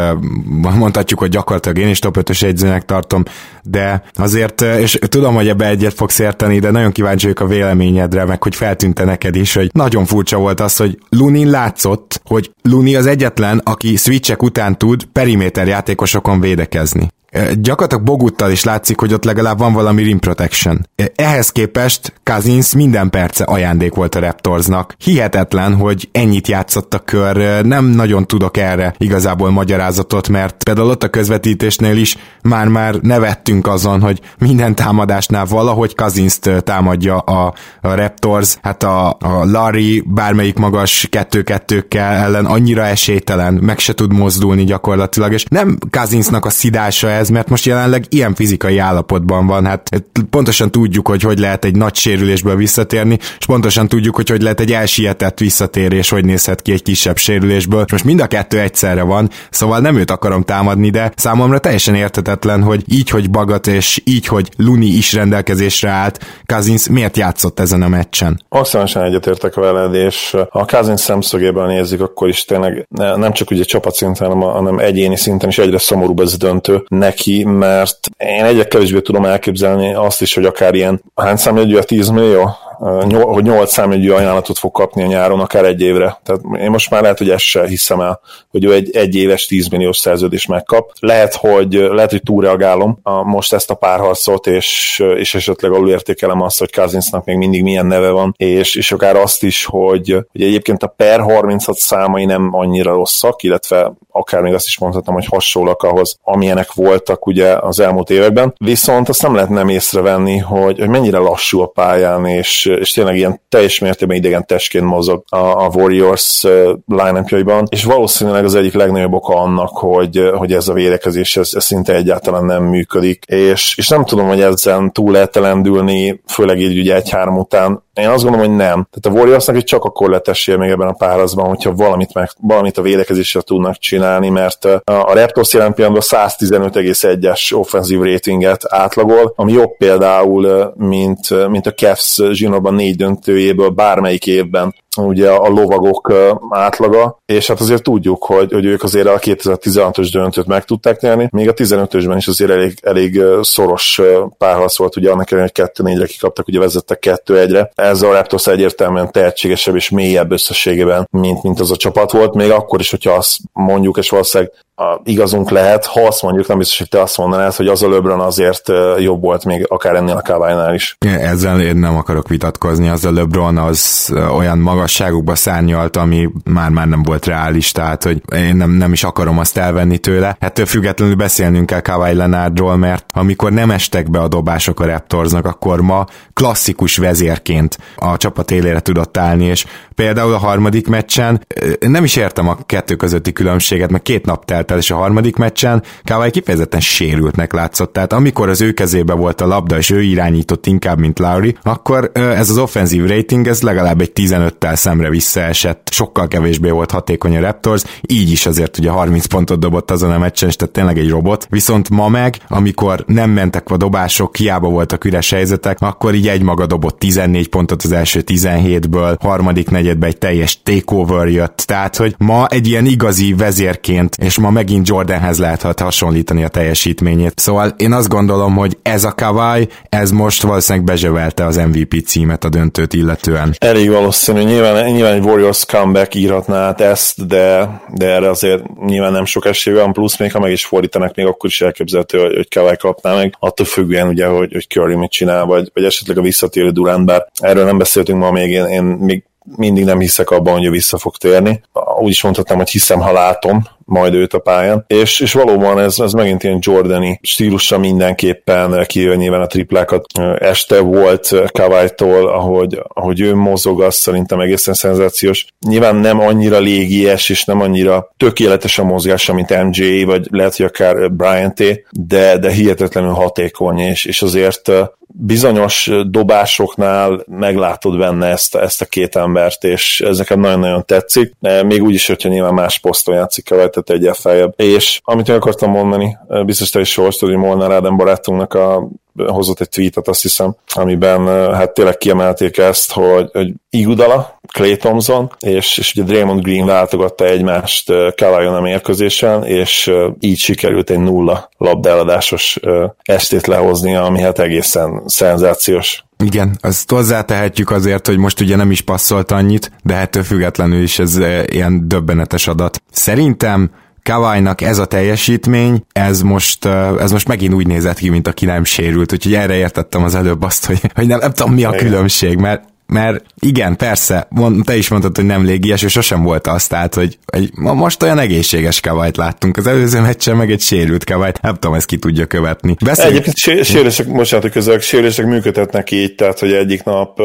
mondhatjuk, 0.77 1.19
hogy 1.19 1.29
gyakorlatilag 1.29 1.79
én 1.79 1.89
is 1.89 1.99
top 1.99 2.17
5-ös 2.21 2.43
egyzőnek 2.43 2.85
tartom, 2.85 3.23
de 3.63 4.03
azért, 4.15 4.61
és 4.61 4.99
tudom, 5.09 5.35
hogy 5.35 5.49
ebbe 5.49 5.69
egyet 5.69 5.95
fogsz 5.95 6.19
érteni, 6.19 6.59
de 6.59 6.71
nagyon 6.71 6.93
kíváncsi 6.93 7.27
vagyok 7.27 7.41
a 7.41 7.47
véleményedre, 7.47 8.25
meg 8.25 8.43
hogy 8.43 8.55
feltűnte 8.55 9.05
neked 9.05 9.37
is, 9.37 9.55
hogy 9.55 9.71
nagyon 9.73 10.05
furcsa 10.05 10.37
volt 10.37 10.61
az, 10.61 10.77
hogy 10.77 10.99
Lunin 11.09 11.51
látszott, 11.51 12.21
hogy 12.25 12.51
Luni 12.63 12.97
az 12.97 13.07
egyetlen, 13.07 13.61
aki 13.65 13.97
switchek 13.97 14.43
után 14.43 14.79
tud 14.79 15.05
periméter 15.05 15.67
játékosokon 15.67 16.41
védekezni 16.41 17.09
gyakorlatilag 17.55 18.05
Boguttal 18.05 18.50
is 18.50 18.64
látszik, 18.64 19.00
hogy 19.00 19.12
ott 19.12 19.25
legalább 19.25 19.58
van 19.58 19.73
valami 19.73 20.02
rim 20.02 20.19
protection. 20.19 20.87
Ehhez 21.14 21.50
képest 21.50 22.12
Kazins 22.23 22.75
minden 22.75 23.11
perce 23.11 23.44
ajándék 23.44 23.94
volt 23.94 24.14
a 24.14 24.20
Raptorsnak. 24.20 24.94
Hihetetlen, 24.99 25.75
hogy 25.75 26.08
ennyit 26.12 26.49
játszott 26.49 26.94
a 26.94 26.99
kör, 26.99 27.64
nem 27.64 27.84
nagyon 27.84 28.26
tudok 28.26 28.56
erre 28.56 28.94
igazából 28.99 29.50
magyarázatot, 29.50 30.28
mert 30.28 30.62
például 30.64 30.90
ott 30.90 31.02
a 31.02 31.08
közvetítésnél 31.08 31.96
is 31.96 32.17
már-már 32.43 32.94
nevettünk 32.94 33.67
azon, 33.67 34.00
hogy 34.00 34.20
minden 34.38 34.75
támadásnál 34.75 35.44
valahogy 35.44 35.94
Kazinst 35.94 36.62
támadja 36.64 37.19
a, 37.19 37.55
a 37.81 37.94
Raptors, 37.94 38.56
hát 38.62 38.82
a, 38.82 39.08
a 39.08 39.44
Larry 39.44 40.02
bármelyik 40.06 40.56
magas 40.56 41.06
kettő-kettőkkel 41.11 42.12
ellen 42.12 42.44
annyira 42.44 42.84
esélytelen, 42.84 43.55
meg 43.55 43.78
se 43.78 43.94
tud 43.94 44.12
mozdulni 44.12 44.64
gyakorlatilag, 44.64 45.32
és 45.32 45.44
nem 45.44 45.78
Kazinsnak 45.90 46.44
a 46.44 46.50
szidása 46.50 47.08
ez, 47.08 47.25
ez, 47.26 47.32
mert 47.32 47.49
most 47.49 47.64
jelenleg 47.64 48.05
ilyen 48.08 48.34
fizikai 48.34 48.78
állapotban 48.78 49.46
van. 49.46 49.67
Hát 49.67 49.90
pontosan 50.31 50.70
tudjuk, 50.70 51.08
hogy 51.08 51.23
hogy 51.23 51.38
lehet 51.38 51.64
egy 51.64 51.76
nagy 51.76 51.94
sérülésből 51.94 52.56
visszatérni, 52.56 53.19
és 53.38 53.46
pontosan 53.46 53.88
tudjuk, 53.88 54.17
hogy 54.17 54.28
hogy 54.28 54.43
lehet 54.43 54.61
egy 54.61 54.73
elsietett 54.73 55.38
visszatérés, 55.38 56.08
hogy 56.08 56.25
nézhet 56.25 56.62
ki 56.62 56.73
egy 56.73 56.82
kisebb 56.82 57.17
sérülésből. 57.17 57.84
Most 57.90 58.05
mind 58.05 58.20
a 58.20 58.26
kettő 58.26 58.61
egyszerre 58.61 59.02
van, 59.02 59.31
szóval 59.50 59.81
nem 59.81 59.96
őt 59.96 60.11
akarom 60.11 60.43
támadni, 60.43 60.90
de 60.90 61.12
számomra 61.17 61.58
teljesen 61.58 61.94
értetetlen, 61.94 62.62
hogy 62.62 62.84
így, 62.88 63.11
hogy 63.11 63.31
Bagat 63.31 63.67
és 63.67 64.00
így, 64.05 64.26
hogy 64.26 64.50
Luni 64.56 64.87
is 64.87 65.12
rendelkezésre 65.12 65.90
állt, 65.90 66.25
Kazins 66.46 66.88
miért 66.88 67.17
játszott 67.17 67.61
ezen 67.61 67.82
a 67.82 67.88
meccsen? 67.88 68.43
Aztán 68.49 69.05
egyetértek 69.05 69.55
veled, 69.55 69.94
és 69.94 70.37
ha 70.50 70.64
Kazins 70.64 71.00
szemszögéből 71.00 71.67
nézzük, 71.67 72.00
akkor 72.00 72.28
is 72.28 72.44
tényleg 72.44 72.87
nem 73.16 73.33
csak 73.33 73.50
ugye 73.50 73.62
csapatszinten, 73.62 74.30
hanem 74.40 74.78
egyéni 74.78 75.16
szinten 75.16 75.49
is 75.49 75.59
egyre 75.59 75.78
szomorúbb 75.78 76.21
ez 76.21 76.33
a 76.33 76.37
döntő 76.37 76.85
neki, 77.07 77.45
mert 77.45 77.99
én 78.17 78.45
egyre 78.45 78.65
kevésbé 78.65 79.01
tudom 79.01 79.25
elképzelni 79.25 79.95
azt 79.95 80.23
is, 80.23 80.35
hogy 80.35 80.45
akár 80.45 80.75
ilyen, 80.75 81.03
hány 81.15 81.37
számjegyű 81.37 81.77
a 81.77 81.83
10 81.83 82.09
millió? 82.09 82.57
Hogy 82.78 83.45
8 83.45 83.73
számjegyű 83.73 84.11
ajánlatot 84.11 84.59
fog 84.59 84.73
kapni 84.73 85.02
a 85.02 85.06
nyáron, 85.06 85.40
akár 85.40 85.64
egy 85.64 85.80
évre. 85.80 86.21
Tehát 86.23 86.40
én 86.61 86.71
most 86.71 86.90
már 86.90 87.02
lehet, 87.02 87.18
hogy 87.18 87.30
ezt 87.30 87.45
se 87.45 87.66
hiszem 87.66 88.00
el, 88.00 88.21
hogy 88.50 88.64
ő 88.64 88.73
egy, 88.73 88.97
egy 88.97 89.14
éves 89.14 89.47
10 89.47 89.68
milliós 89.68 89.97
szerződést 89.97 90.49
megkap. 90.49 90.92
Lehet, 91.00 91.35
hogy, 91.35 91.73
lehet, 91.73 92.11
hogy 92.11 92.23
túlreagálom 92.23 92.99
a, 93.02 93.23
most 93.23 93.52
ezt 93.52 93.71
a 93.71 93.75
párharcot, 93.75 94.47
és, 94.47 95.02
és 95.16 95.35
esetleg 95.35 95.73
alulértékelem 95.73 96.40
azt, 96.40 96.59
hogy 96.59 96.73
Kazinsnak 96.73 97.25
még 97.25 97.37
mindig 97.37 97.62
milyen 97.62 97.87
neve 97.87 98.11
van, 98.11 98.35
és, 98.37 98.75
és 98.75 98.92
akár 98.92 99.16
azt 99.16 99.42
is, 99.42 99.64
hogy, 99.64 100.11
hogy 100.33 100.42
egyébként 100.42 100.83
a 100.83 100.95
per 100.97 101.21
36 101.21 101.76
számai 101.76 102.25
nem 102.25 102.49
annyira 102.52 102.92
rosszak, 102.92 103.42
illetve 103.42 103.92
akár 104.11 104.42
még 104.42 104.54
azt 104.54 104.66
is 104.66 104.78
mondhatom, 104.78 105.14
hogy 105.14 105.26
hasonlóak 105.26 105.83
ahhoz, 105.83 106.18
amilyenek 106.23 106.73
voltak 106.73 107.26
ugye 107.26 107.56
az 107.56 107.80
elmúlt 107.80 108.11
években. 108.11 108.54
Viszont 108.59 109.09
azt 109.09 109.23
nem 109.23 109.35
lehet 109.35 109.50
nem 109.50 109.68
észrevenni, 109.68 110.38
hogy, 110.38 110.78
hogy 110.78 110.88
mennyire 110.88 111.18
lassú 111.18 111.61
a 111.61 111.66
pályán, 111.66 112.26
és, 112.26 112.65
és 112.66 112.90
tényleg 112.90 113.16
ilyen 113.16 113.40
teljes 113.49 113.78
mértékben 113.78 114.16
idegen 114.16 114.46
testként 114.46 114.85
mozog 114.85 115.25
a, 115.28 115.37
a 115.37 115.70
Warriors 115.75 116.46
line 116.87 117.25
és 117.68 117.85
valószínűleg 117.85 118.44
az 118.44 118.54
egyik 118.54 118.75
legnagyobb 118.75 119.12
oka 119.12 119.35
annak, 119.35 119.76
hogy, 119.76 120.30
hogy 120.35 120.52
ez 120.52 120.68
a 120.68 120.73
védekezés 120.73 121.37
ez, 121.37 121.50
ez 121.54 121.64
szinte 121.64 121.94
egyáltalán 121.94 122.44
nem 122.44 122.62
működik, 122.62 123.25
és, 123.25 123.75
és 123.76 123.88
nem 123.88 124.04
tudom, 124.04 124.26
hogy 124.26 124.40
ezzel 124.40 124.90
túl 124.92 125.12
lehet 125.12 125.37
elendülni, 125.37 126.23
főleg 126.26 126.61
így 126.61 126.78
ugye 126.78 126.94
egy-három 126.94 127.38
után, 127.38 127.85
én 128.00 128.08
azt 128.08 128.23
gondolom, 128.23 128.46
hogy 128.46 128.56
nem. 128.56 128.88
Tehát 128.90 129.18
a 129.18 129.20
Warriorsnak 129.20 129.62
csak 129.62 129.85
akkor 129.85 130.11
lett 130.11 130.28
esélye 130.28 130.58
még 130.58 130.70
ebben 130.70 130.88
a 130.88 130.92
párazban, 130.92 131.49
hogyha 131.49 131.75
valamit, 131.75 132.14
meg, 132.14 132.30
valamit 132.40 132.78
a 132.78 132.82
védekezésre 132.82 133.40
tudnak 133.40 133.76
csinálni, 133.78 134.28
mert 134.28 134.64
a 134.85 135.14
Raptors 135.14 135.52
jelen 135.52 135.75
pillanatban 135.75 136.30
115,1-es 136.30 137.54
offenzív 137.54 138.00
ratinget 138.00 138.62
átlagol, 138.68 139.32
ami 139.37 139.52
jobb 139.52 139.76
például, 139.76 140.73
mint, 140.76 141.49
mint 141.49 141.66
a 141.66 141.73
Cavs 141.73 142.20
zsinórban 142.57 142.75
négy 142.75 142.97
döntőjéből 142.97 143.69
bármelyik 143.69 144.27
évben 144.27 144.75
ugye 145.05 145.31
a 145.31 145.49
lovagok 145.49 146.12
átlaga, 146.50 147.19
és 147.26 147.47
hát 147.47 147.61
azért 147.61 147.83
tudjuk, 147.83 148.25
hogy, 148.25 148.53
hogy 148.53 148.65
ők 148.65 148.83
azért 148.83 149.07
a 149.07 149.19
2016-os 149.19 150.09
döntőt 150.12 150.47
meg 150.47 150.65
tudták 150.65 151.00
nyerni, 151.00 151.29
még 151.33 151.49
a 151.49 151.55
15-ösben 151.55 152.15
is 152.17 152.26
azért 152.26 152.50
elég, 152.50 152.79
elég 152.83 153.23
szoros 153.43 154.00
párharc 154.38 154.79
volt, 154.79 154.97
ugye 154.97 155.11
annak 155.11 155.31
ellenére, 155.31 155.53
hogy 155.55 155.71
2-4-re 155.75 156.07
kikaptak, 156.07 156.49
ugye 156.49 156.59
vezettek 156.59 157.21
2-1-re. 157.26 157.71
Ez 157.75 158.03
a 158.03 158.12
Raptors 158.12 158.47
egyértelműen 158.47 159.11
tehetségesebb 159.11 159.75
és 159.75 159.91
mélyebb 159.91 160.33
összességében, 160.33 161.09
mint, 161.11 161.43
mint 161.43 161.61
az 161.61 161.71
a 161.71 161.76
csapat 161.76 162.12
volt, 162.12 162.35
még 162.35 162.50
akkor 162.50 162.81
is, 162.81 162.91
hogyha 162.91 163.12
azt 163.12 163.37
mondjuk, 163.53 163.97
és 163.97 164.11
valószínűleg 164.11 164.53
a, 164.79 165.00
igazunk 165.05 165.50
lehet, 165.50 165.87
ha 165.87 166.00
azt 166.07 166.23
mondjuk, 166.23 166.47
nem 166.47 166.59
biztos, 166.59 166.79
hogy 166.79 166.88
te 166.88 167.00
azt 167.00 167.17
mondanád, 167.17 167.55
hogy 167.55 167.69
az 167.69 167.83
a 167.83 167.88
LeBron 167.88 168.21
azért 168.21 168.73
jobb 168.99 169.23
volt 169.23 169.45
még 169.45 169.65
akár 169.69 169.95
ennél 169.95 170.17
a 170.17 170.21
káványnál 170.21 170.75
is. 170.75 170.97
Ezzel 171.00 171.61
én 171.61 171.76
nem 171.76 171.97
akarok 171.97 172.29
vitatkozni, 172.29 172.88
az 172.88 173.05
a 173.05 173.12
LeBron 173.12 173.59
az 173.59 174.12
olyan 174.37 174.59
magasságukba 174.87 175.35
szárnyalt, 175.35 175.97
ami 175.97 176.28
már-már 176.45 176.88
nem 176.88 177.02
volt 177.02 177.26
reális, 177.26 177.73
tehát 177.73 178.02
hogy 178.02 178.23
én 178.35 178.57
nem, 178.57 178.71
nem 178.71 178.93
is 178.93 179.05
akarom 179.05 179.38
azt 179.38 179.57
elvenni 179.57 179.99
tőle. 179.99 180.37
Ettől 180.40 180.66
függetlenül 180.66 181.14
beszélnünk 181.14 181.66
kell 181.66 181.81
Kawhi 181.81 182.14
Leonardról, 182.14 182.76
mert 182.76 183.05
amikor 183.12 183.52
nem 183.52 183.71
estek 183.71 184.11
be 184.11 184.19
a 184.19 184.28
dobások 184.28 184.81
a 184.81 184.87
Raptorsnak, 184.87 185.47
akkor 185.47 185.81
ma 185.81 186.07
klasszikus 186.33 186.97
vezérként 186.97 187.78
a 187.97 188.16
csapat 188.16 188.50
élére 188.50 188.81
tudott 188.81 189.16
állni, 189.16 189.45
és 189.45 189.64
például 189.95 190.33
a 190.33 190.38
harmadik 190.38 190.88
meccsen 190.88 191.47
nem 191.81 192.05
is 192.05 192.16
értem 192.16 192.49
a 192.49 192.57
kettő 192.66 192.95
közötti 192.95 193.33
különbséget, 193.33 193.90
mert 193.90 194.02
két 194.02 194.26
nap 194.26 194.45
telt 194.45 194.71
el, 194.71 194.78
és 194.78 194.90
a 194.90 194.97
harmadik 194.97 195.37
meccsen 195.37 195.83
Kawai 196.05 196.31
kifejezetten 196.31 196.81
sérültnek 196.81 197.52
látszott. 197.52 197.93
Tehát 197.93 198.12
amikor 198.12 198.49
az 198.49 198.61
ő 198.61 198.73
kezébe 198.73 199.12
volt 199.12 199.40
a 199.40 199.47
labda, 199.47 199.76
és 199.76 199.90
ő 199.90 200.02
irányított 200.02 200.66
inkább, 200.66 200.99
mint 200.99 201.19
Lauri, 201.19 201.57
akkor 201.62 202.11
ez 202.12 202.50
az 202.50 202.59
offenzív 202.59 203.07
rating, 203.07 203.49
ez 203.49 203.62
legalább 203.62 204.00
egy 204.00 204.12
15-tel 204.14 204.75
szemre 204.76 205.11
visszaesett, 205.11 205.88
sokkal 205.92 206.28
kevésbé 206.28 206.71
volt 206.71 206.90
hatékony 206.90 207.37
a 207.37 207.40
Raptors, 207.40 207.83
így 208.06 208.30
is 208.30 208.47
azért 208.47 208.78
ugye 208.78 208.90
30 208.90 209.26
pontot 209.26 209.59
dobott 209.59 209.90
azon 209.90 210.11
a 210.11 210.18
meccsen, 210.18 210.49
és 210.49 210.56
tehát 210.56 210.75
tényleg 210.75 210.99
egy 210.99 211.11
robot. 211.11 211.47
Viszont 211.50 211.90
ma 211.90 212.09
meg, 212.09 212.37
amikor 212.49 213.04
nem 213.06 213.30
mentek 213.30 213.71
a 213.71 213.76
dobások, 213.76 214.37
hiába 214.37 214.68
voltak 214.68 215.04
üres 215.04 215.30
helyzetek, 215.30 215.76
akkor 215.80 216.14
így 216.14 216.28
egymaga 216.28 216.66
dobott 216.66 216.99
14 216.99 217.49
pontot 217.49 217.83
az 217.83 217.92
első 217.92 218.23
17-ből, 218.26 219.16
harmadik 219.21 219.71
negyedben 219.71 220.09
egy 220.09 220.18
teljes 220.18 220.61
takeover 220.62 221.28
jött, 221.28 221.56
tehát 221.56 221.97
hogy 221.97 222.14
ma 222.18 222.47
egy 222.47 222.66
ilyen 222.68 222.87
igazi 222.87 223.35
vezérként, 223.35 224.16
és 224.16 224.38
ma 224.38 224.50
megint 224.50 224.88
Jordanhez 224.88 225.38
lehet 225.38 225.80
hasonlítani 225.80 226.45
a 226.45 226.49
teljesítményét. 226.49 227.38
Szóval 227.38 227.75
én 227.76 227.92
azt 227.92 228.09
gondolom, 228.09 228.54
hogy 228.54 228.78
ez 228.83 229.04
a 229.04 229.12
Kawai, 229.12 229.68
ez 229.88 230.11
most 230.11 230.42
valószínűleg 230.42 230.87
bezsövelte 230.87 231.45
az 231.45 231.56
MVP 231.56 232.06
címet 232.06 232.45
a 232.45 232.49
döntőt 232.49 232.92
illetően. 232.92 233.54
Elég 233.59 233.90
valószínű, 233.90 234.56
nyilván, 234.57 234.91
nyilván 234.91 235.15
egy 235.15 235.25
Warriors 235.25 235.65
comeback 235.65 236.15
írhatná 236.15 236.67
át 236.67 236.81
ezt, 236.81 237.27
de, 237.27 237.71
de 237.95 238.07
erre 238.07 238.29
azért 238.29 238.63
nyilván 238.87 239.13
nem 239.13 239.25
sok 239.25 239.47
esély 239.47 239.75
van, 239.75 239.93
plusz 239.93 240.19
még 240.19 240.33
ha 240.33 240.39
meg 240.39 240.53
is 240.53 240.65
fordítanak, 240.65 241.15
még 241.15 241.27
akkor 241.27 241.51
is 241.51 241.61
elképzelhető, 241.61 242.19
hogy, 242.19 242.35
hogy 242.35 242.49
Kawai 242.49 242.77
kapná 242.77 243.15
meg, 243.15 243.35
attól 243.39 243.67
függően 243.67 244.09
ugye, 244.09 244.27
hogy, 244.27 244.53
hogy 244.53 244.67
Curry 244.69 244.95
mit 244.95 245.11
csinál, 245.11 245.45
vagy, 245.45 245.71
vagy 245.75 245.85
esetleg 245.85 246.19
a 246.19 246.23
visszatérő 246.23 246.71
Durant, 246.71 247.05
bár 247.05 247.27
erről 247.39 247.65
nem 247.65 247.79
beszéltünk 247.79 248.19
ma 248.19 248.31
még, 248.31 248.51
én, 248.51 248.65
én 248.65 248.83
még 248.83 249.25
mindig 249.57 249.85
nem 249.85 250.01
hiszek 250.01 250.31
abban, 250.31 250.55
hogy 250.55 250.65
ő 250.65 250.71
vissza 250.71 250.99
fog 250.99 251.17
térni. 251.17 251.63
Úgy 251.99 252.11
is 252.11 252.23
mondhatnám, 252.23 252.59
hogy 252.59 252.71
hiszem, 252.71 253.01
ha 253.01 253.13
látom 253.13 253.63
majd 253.87 254.14
őt 254.14 254.35
a 254.35 254.38
pályán. 254.38 254.85
És, 254.87 255.21
és 255.21 255.33
valóban 255.33 255.78
ez, 255.78 255.99
ez 255.99 256.12
megint 256.12 256.43
ilyen 256.43 256.59
Jordani 256.61 257.19
stílusa 257.23 257.78
mindenképpen, 257.78 258.85
kivéve 258.87 259.14
nyilván 259.14 259.40
a 259.40 259.47
triplákat 259.47 260.05
este 260.38 260.81
volt 260.81 261.35
Kawai-tól, 261.52 262.28
ahogy, 262.28 262.83
ahogy 262.88 263.21
ő 263.21 263.35
mozog, 263.35 263.83
az 263.83 263.95
szerintem 263.95 264.40
egészen 264.40 264.75
szenzációs. 264.75 265.47
Nyilván 265.69 265.97
nem 265.97 266.21
annyira 266.21 266.59
légies, 266.59 267.28
és 267.28 267.45
nem 267.45 267.61
annyira 267.61 268.12
tökéletes 268.16 268.78
a 268.78 268.85
mozgása, 268.85 269.35
mint 269.35 269.62
MJ, 269.64 270.02
vagy 270.02 270.26
lehet, 270.31 270.57
hogy 270.57 270.66
akár 270.66 271.12
Bryant, 271.12 271.62
de, 271.90 272.38
de 272.38 272.50
hihetetlenül 272.50 273.12
hatékony, 273.12 273.78
és, 273.78 274.05
és 274.05 274.23
azért 274.23 274.71
bizonyos 275.19 275.90
dobásoknál 276.07 277.25
meglátod 277.26 277.99
benne 277.99 278.26
ezt, 278.26 278.55
ezt 278.55 278.81
a 278.81 278.85
két 278.85 279.16
embert, 279.16 279.64
és 279.64 280.00
ez 280.00 280.19
nagyon-nagyon 280.19 280.85
tetszik, 280.85 281.33
még 281.64 281.83
úgy 281.83 281.95
is, 281.95 282.07
hogyha 282.07 282.28
nyilván 282.28 282.55
más 282.55 282.78
poszton 282.78 283.14
játszik 283.14 283.50
a 283.50 283.57
tehát 283.80 284.02
egy 284.02 284.16
feljebb. 284.16 284.54
És 284.56 285.00
amit 285.04 285.28
én 285.28 285.35
akartam 285.35 285.71
mondani, 285.71 286.18
biztos 286.45 286.71
te 286.71 286.80
is 286.80 286.97
olvastad, 286.97 287.28
hogy 287.28 287.38
Molnár 287.38 287.71
Ádám 287.71 287.97
barátunknak 287.97 288.54
a 288.54 288.88
hozott 289.26 289.61
egy 289.61 289.68
tweetet, 289.68 290.08
azt 290.08 290.23
hiszem, 290.23 290.56
amiben 290.75 291.54
hát 291.54 291.75
tényleg 291.75 291.99
kiemelték 291.99 292.58
ezt, 292.58 292.92
hogy, 292.92 293.28
hogy 293.32 293.52
Igudala, 293.70 294.38
Clay 294.52 294.76
Thompson, 294.76 295.32
és, 295.40 295.78
és 295.78 295.94
ugye 295.94 296.04
Draymond 296.04 296.42
Green 296.42 296.66
látogatta 296.66 297.25
egymást 297.25 297.92
Kalajon 298.16 298.54
a 298.54 298.61
mérkőzésen, 298.61 299.44
és 299.44 299.92
így 300.20 300.38
sikerült 300.38 300.90
egy 300.90 300.99
nulla 300.99 301.49
labdaeladásos 301.56 302.58
estét 303.02 303.46
lehozni, 303.46 303.96
ami 303.96 304.20
hát 304.20 304.38
egészen 304.38 305.02
szenzációs. 305.06 306.04
Igen, 306.25 306.58
azt 306.61 306.90
hozzátehetjük 306.90 307.70
azért, 307.70 308.06
hogy 308.06 308.18
most 308.18 308.40
ugye 308.40 308.56
nem 308.56 308.70
is 308.70 308.80
passzolt 308.80 309.30
annyit, 309.30 309.70
de 309.82 309.94
ettől 309.94 310.23
függetlenül 310.23 310.82
is 310.82 310.99
ez 310.99 311.18
ilyen 311.46 311.88
döbbenetes 311.88 312.49
adat. 312.49 312.82
Szerintem 312.90 313.70
Kawai-nak 314.07 314.61
ez 314.61 314.79
a 314.79 314.85
teljesítmény, 314.85 315.85
ez 315.93 316.21
most, 316.21 316.65
ez 317.01 317.11
most 317.11 317.29
megint 317.29 317.55
úgy 317.55 317.67
nézett 317.67 317.99
ki, 317.99 318.09
mint 318.09 318.29
aki 318.29 318.45
nem 318.45 318.65
sérült, 318.65 319.13
úgyhogy 319.13 319.35
erre 319.35 319.55
értettem 319.55 320.03
az 320.03 320.15
előbb 320.15 320.43
azt, 320.43 320.67
hogy, 320.67 320.81
hogy 320.95 321.07
nem, 321.07 321.19
nem 321.19 321.33
tudom 321.33 321.55
mi 321.55 321.65
a 321.65 321.71
különbség, 321.71 322.39
mert 322.39 322.65
mert 322.87 323.25
igen, 323.40 323.76
persze, 323.76 324.28
te 324.64 324.76
is 324.76 324.88
mondtad, 324.88 325.16
hogy 325.16 325.25
nem 325.25 325.45
légies, 325.45 325.83
és 325.83 325.93
sosem 325.93 326.23
volt 326.23 326.47
az, 326.47 326.66
tehát, 326.66 326.95
hogy 326.95 327.19
egy, 327.26 327.50
most 327.55 328.02
olyan 328.02 328.19
egészséges 328.19 328.81
kavajt 328.81 329.16
láttunk. 329.16 329.57
Az 329.57 329.66
előző 329.66 330.00
meccsen 330.00 330.37
meg 330.37 330.50
egy 330.50 330.61
sérült 330.61 331.05
kavajt, 331.05 331.40
nem 331.40 331.55
tudom, 331.55 331.75
ezt 331.75 331.87
ki 331.87 331.99
tudja 331.99 332.26
követni. 332.26 332.76
Beszéljük. 332.85 333.26
Egyébként 333.26 333.64
sérülések, 333.64 334.12
bocsánat, 334.12 334.45
hogy 334.45 334.52
közök, 334.52 334.81
sérülések 334.81 335.26
működhetnek 335.26 335.90
így, 335.90 336.14
tehát, 336.14 336.38
hogy 336.38 336.52
egyik 336.52 336.83
nap 336.83 337.21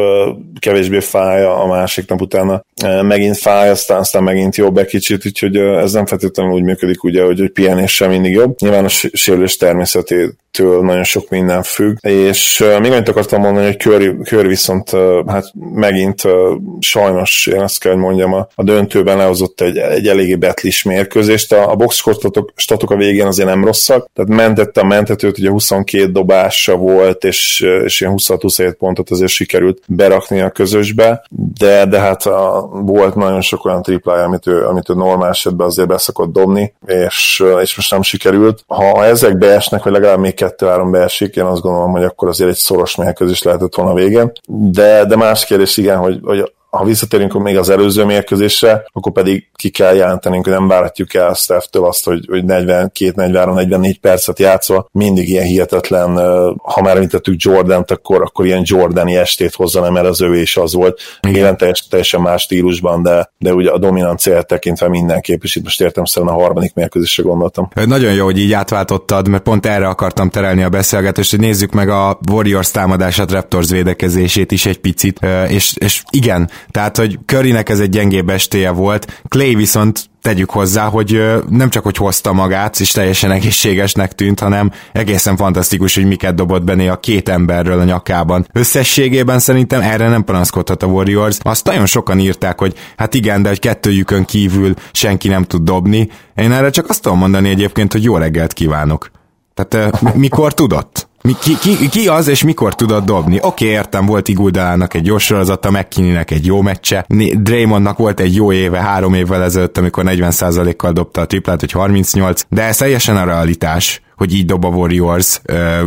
kevésbé 0.58 1.00
fáj, 1.00 1.44
a 1.44 1.66
másik 1.66 2.08
nap 2.08 2.20
utána 2.20 2.64
megint 3.02 3.38
fáj, 3.38 3.70
aztán, 3.70 3.98
aztán 3.98 4.22
megint 4.22 4.56
jobb 4.56 4.78
egy 4.78 4.86
kicsit, 4.86 5.26
úgyhogy 5.26 5.56
ez 5.56 5.92
nem 5.92 6.06
feltétlenül 6.06 6.52
úgy 6.52 6.62
működik, 6.62 7.04
ugye, 7.04 7.24
hogy, 7.24 7.38
hogy 7.38 7.50
pihenés 7.50 7.98
mindig 8.08 8.32
jobb. 8.32 8.56
Nyilván 8.60 8.84
a 8.84 8.88
sérülés 8.88 9.56
természetét 9.56 10.36
től 10.52 10.82
nagyon 10.82 11.04
sok 11.04 11.28
minden 11.28 11.62
függ, 11.62 11.96
és 12.00 12.60
uh, 12.60 12.80
még 12.80 12.92
annyit 12.92 13.08
akartam 13.08 13.40
mondani, 13.40 13.66
hogy 13.66 13.76
Kör, 13.76 14.16
Kör 14.24 14.46
viszont 14.46 14.92
uh, 14.92 15.30
hát 15.30 15.52
megint 15.74 16.24
uh, 16.24 16.32
sajnos, 16.80 17.46
én 17.46 17.60
azt 17.60 17.80
kell, 17.80 17.92
hogy 17.92 18.00
mondjam, 18.00 18.32
a, 18.32 18.48
a 18.54 18.62
döntőben 18.62 19.16
lehozott 19.16 19.60
egy, 19.60 19.76
egy 19.76 20.08
eléggé 20.08 20.34
betlis 20.34 20.82
mérkőzést. 20.82 21.52
A, 21.52 21.70
a 21.70 21.74
boxkortatok 21.74 22.52
statok 22.56 22.90
a 22.90 22.96
végén 22.96 23.26
azért 23.26 23.48
nem 23.48 23.64
rosszak, 23.64 24.10
tehát 24.14 24.30
mentette 24.30 24.80
a 24.80 24.84
mentetőt, 24.84 25.38
ugye 25.38 25.50
22 25.50 26.06
dobása 26.06 26.76
volt, 26.76 27.24
és, 27.24 27.60
és 27.84 28.00
ilyen 28.00 28.14
26-27 28.16 28.74
pontot 28.78 29.10
azért 29.10 29.30
sikerült 29.30 29.82
berakni 29.86 30.40
a 30.40 30.50
közösbe, 30.50 31.24
de, 31.58 31.86
de 31.86 31.98
hát 31.98 32.26
a, 32.26 32.68
volt 32.72 33.14
nagyon 33.14 33.40
sok 33.40 33.64
olyan 33.64 33.82
triplája, 33.82 34.24
amit 34.24 34.46
ő, 34.46 34.66
amit 34.66 34.88
ő 34.88 34.94
normál 34.94 35.28
esetben 35.28 35.66
azért 35.66 35.88
beszokott 35.88 36.32
dobni, 36.32 36.74
és, 36.86 37.44
és 37.60 37.76
most 37.76 37.90
nem 37.90 38.02
sikerült. 38.02 38.64
Ha 38.66 39.04
ezek 39.04 39.38
beesnek, 39.38 39.82
vagy 39.82 39.92
legalább 39.92 40.18
még 40.18 40.34
kettő-három 40.42 40.90
beesik, 40.90 41.36
én 41.36 41.44
azt 41.44 41.62
gondolom, 41.62 41.90
hogy 41.90 42.04
akkor 42.04 42.28
azért 42.28 42.50
egy 42.50 42.56
szoros 42.56 42.96
mérkőzés 42.96 43.42
lehetett 43.42 43.74
volna 43.74 43.94
végén. 43.94 44.32
De, 44.48 45.04
de 45.04 45.16
más 45.16 45.44
kérdés 45.44 45.76
igen, 45.76 45.98
hogy, 45.98 46.20
hogy 46.22 46.52
ha 46.76 46.84
visszatérünk 46.84 47.42
még 47.42 47.56
az 47.56 47.68
előző 47.68 48.04
mérkőzésre, 48.04 48.84
akkor 48.92 49.12
pedig 49.12 49.48
ki 49.54 49.70
kell 49.70 49.94
jelenteni, 49.94 50.36
hogy 50.36 50.52
nem 50.52 50.68
várhatjuk 50.68 51.14
el 51.14 51.34
Steph-től 51.34 51.84
azt, 51.84 52.04
hogy, 52.04 52.26
hogy 52.28 52.42
42-43-44 52.46 53.94
percet 54.00 54.38
játszva 54.38 54.88
mindig 54.92 55.28
ilyen 55.28 55.44
hihetetlen, 55.44 56.16
ha 56.62 56.82
már 56.82 56.96
említettük 56.96 57.34
Jordan-t, 57.42 57.90
akkor, 57.90 58.22
akkor 58.22 58.46
ilyen 58.46 58.62
Jordani 58.64 59.16
estét 59.16 59.54
hozza, 59.54 59.90
mert 59.90 60.06
az 60.06 60.22
ő 60.22 60.36
is 60.36 60.56
az 60.56 60.74
volt. 60.74 61.00
Nyilván 61.20 61.56
teljes, 61.56 61.86
teljesen 61.88 62.20
más 62.20 62.42
stílusban, 62.42 63.02
de, 63.02 63.32
de 63.38 63.54
ugye 63.54 63.70
a 63.70 63.78
dominanciát 63.78 64.46
tekintve 64.46 64.88
mindenképp, 64.88 65.42
és 65.42 65.56
itt 65.56 65.62
most 65.62 65.80
értem 65.80 66.04
szerint 66.04 66.32
a 66.32 66.34
harmadik 66.34 66.74
mérkőzésre 66.74 67.22
gondoltam. 67.22 67.68
Nagyon 67.86 68.12
jó, 68.12 68.24
hogy 68.24 68.38
így 68.38 68.52
átváltottad, 68.52 69.28
mert 69.28 69.42
pont 69.42 69.66
erre 69.66 69.88
akartam 69.88 70.30
terelni 70.30 70.62
a 70.62 70.68
beszélgetést, 70.68 71.30
hogy 71.30 71.40
nézzük 71.40 71.72
meg 71.72 71.88
a 71.88 72.18
Warriors 72.30 72.70
támadását, 72.70 73.30
Raptors 73.30 73.70
védekezését 73.70 74.52
is 74.52 74.66
egy 74.66 74.78
picit, 74.78 75.20
és, 75.48 75.74
és 75.78 76.02
igen, 76.10 76.50
tehát, 76.70 76.96
hogy 76.96 77.18
Currynek 77.26 77.68
ez 77.68 77.80
egy 77.80 77.88
gyengébb 77.88 78.28
estéje 78.28 78.70
volt, 78.70 79.22
Clay 79.28 79.54
viszont 79.54 80.10
tegyük 80.22 80.50
hozzá, 80.50 80.84
hogy 80.84 81.22
nem 81.48 81.70
csak 81.70 81.82
hogy 81.82 81.96
hozta 81.96 82.32
magát, 82.32 82.80
és 82.80 82.90
teljesen 82.90 83.30
egészségesnek 83.30 84.12
tűnt, 84.12 84.40
hanem 84.40 84.70
egészen 84.92 85.36
fantasztikus, 85.36 85.94
hogy 85.94 86.06
miket 86.06 86.34
dobott 86.34 86.64
benne 86.64 86.90
a 86.90 87.00
két 87.00 87.28
emberről 87.28 87.78
a 87.78 87.84
nyakában. 87.84 88.46
Összességében 88.52 89.38
szerintem 89.38 89.80
erre 89.80 90.08
nem 90.08 90.24
panaszkodhat 90.24 90.82
a 90.82 90.86
Warriors. 90.86 91.38
Azt 91.42 91.66
nagyon 91.66 91.86
sokan 91.86 92.18
írták, 92.18 92.58
hogy 92.58 92.74
hát 92.96 93.14
igen, 93.14 93.42
de 93.42 93.48
hogy 93.48 93.58
kettőjükön 93.58 94.24
kívül 94.24 94.74
senki 94.92 95.28
nem 95.28 95.44
tud 95.44 95.62
dobni. 95.62 96.08
Én 96.34 96.52
erre 96.52 96.70
csak 96.70 96.88
azt 96.88 97.02
tudom 97.02 97.18
mondani 97.18 97.48
egyébként, 97.48 97.92
hogy 97.92 98.02
jó 98.02 98.16
reggelt 98.16 98.52
kívánok. 98.52 99.10
Tehát 99.54 100.00
mikor 100.14 100.54
tudott? 100.54 101.08
Mi, 101.22 101.32
ki, 101.40 101.58
ki, 101.58 101.88
ki 101.88 102.08
az, 102.08 102.28
és 102.28 102.42
mikor 102.42 102.74
tudod 102.74 103.04
dobni? 103.04 103.36
Oké, 103.36 103.46
okay, 103.46 103.66
értem, 103.66 104.06
volt 104.06 104.28
Iguldalának 104.28 104.94
egy 104.94 105.06
jó 105.06 105.18
sorozata, 105.18 105.70
McKinneynek 105.70 106.30
egy 106.30 106.46
jó 106.46 106.60
meccse, 106.60 107.06
Draymondnak 107.34 107.98
volt 107.98 108.20
egy 108.20 108.34
jó 108.34 108.52
éve 108.52 108.80
három 108.80 109.14
évvel 109.14 109.42
ezelőtt, 109.42 109.78
amikor 109.78 110.04
40%-kal 110.06 110.92
dobta 110.92 111.20
a 111.20 111.26
triplát, 111.26 111.60
hogy 111.60 111.72
38, 111.72 112.42
de 112.48 112.62
ez 112.62 112.76
teljesen 112.76 113.16
a 113.16 113.24
realitás 113.24 114.02
hogy 114.16 114.34
így 114.34 114.46
dob 114.46 114.64
a 114.64 114.68
Warriors 114.68 115.40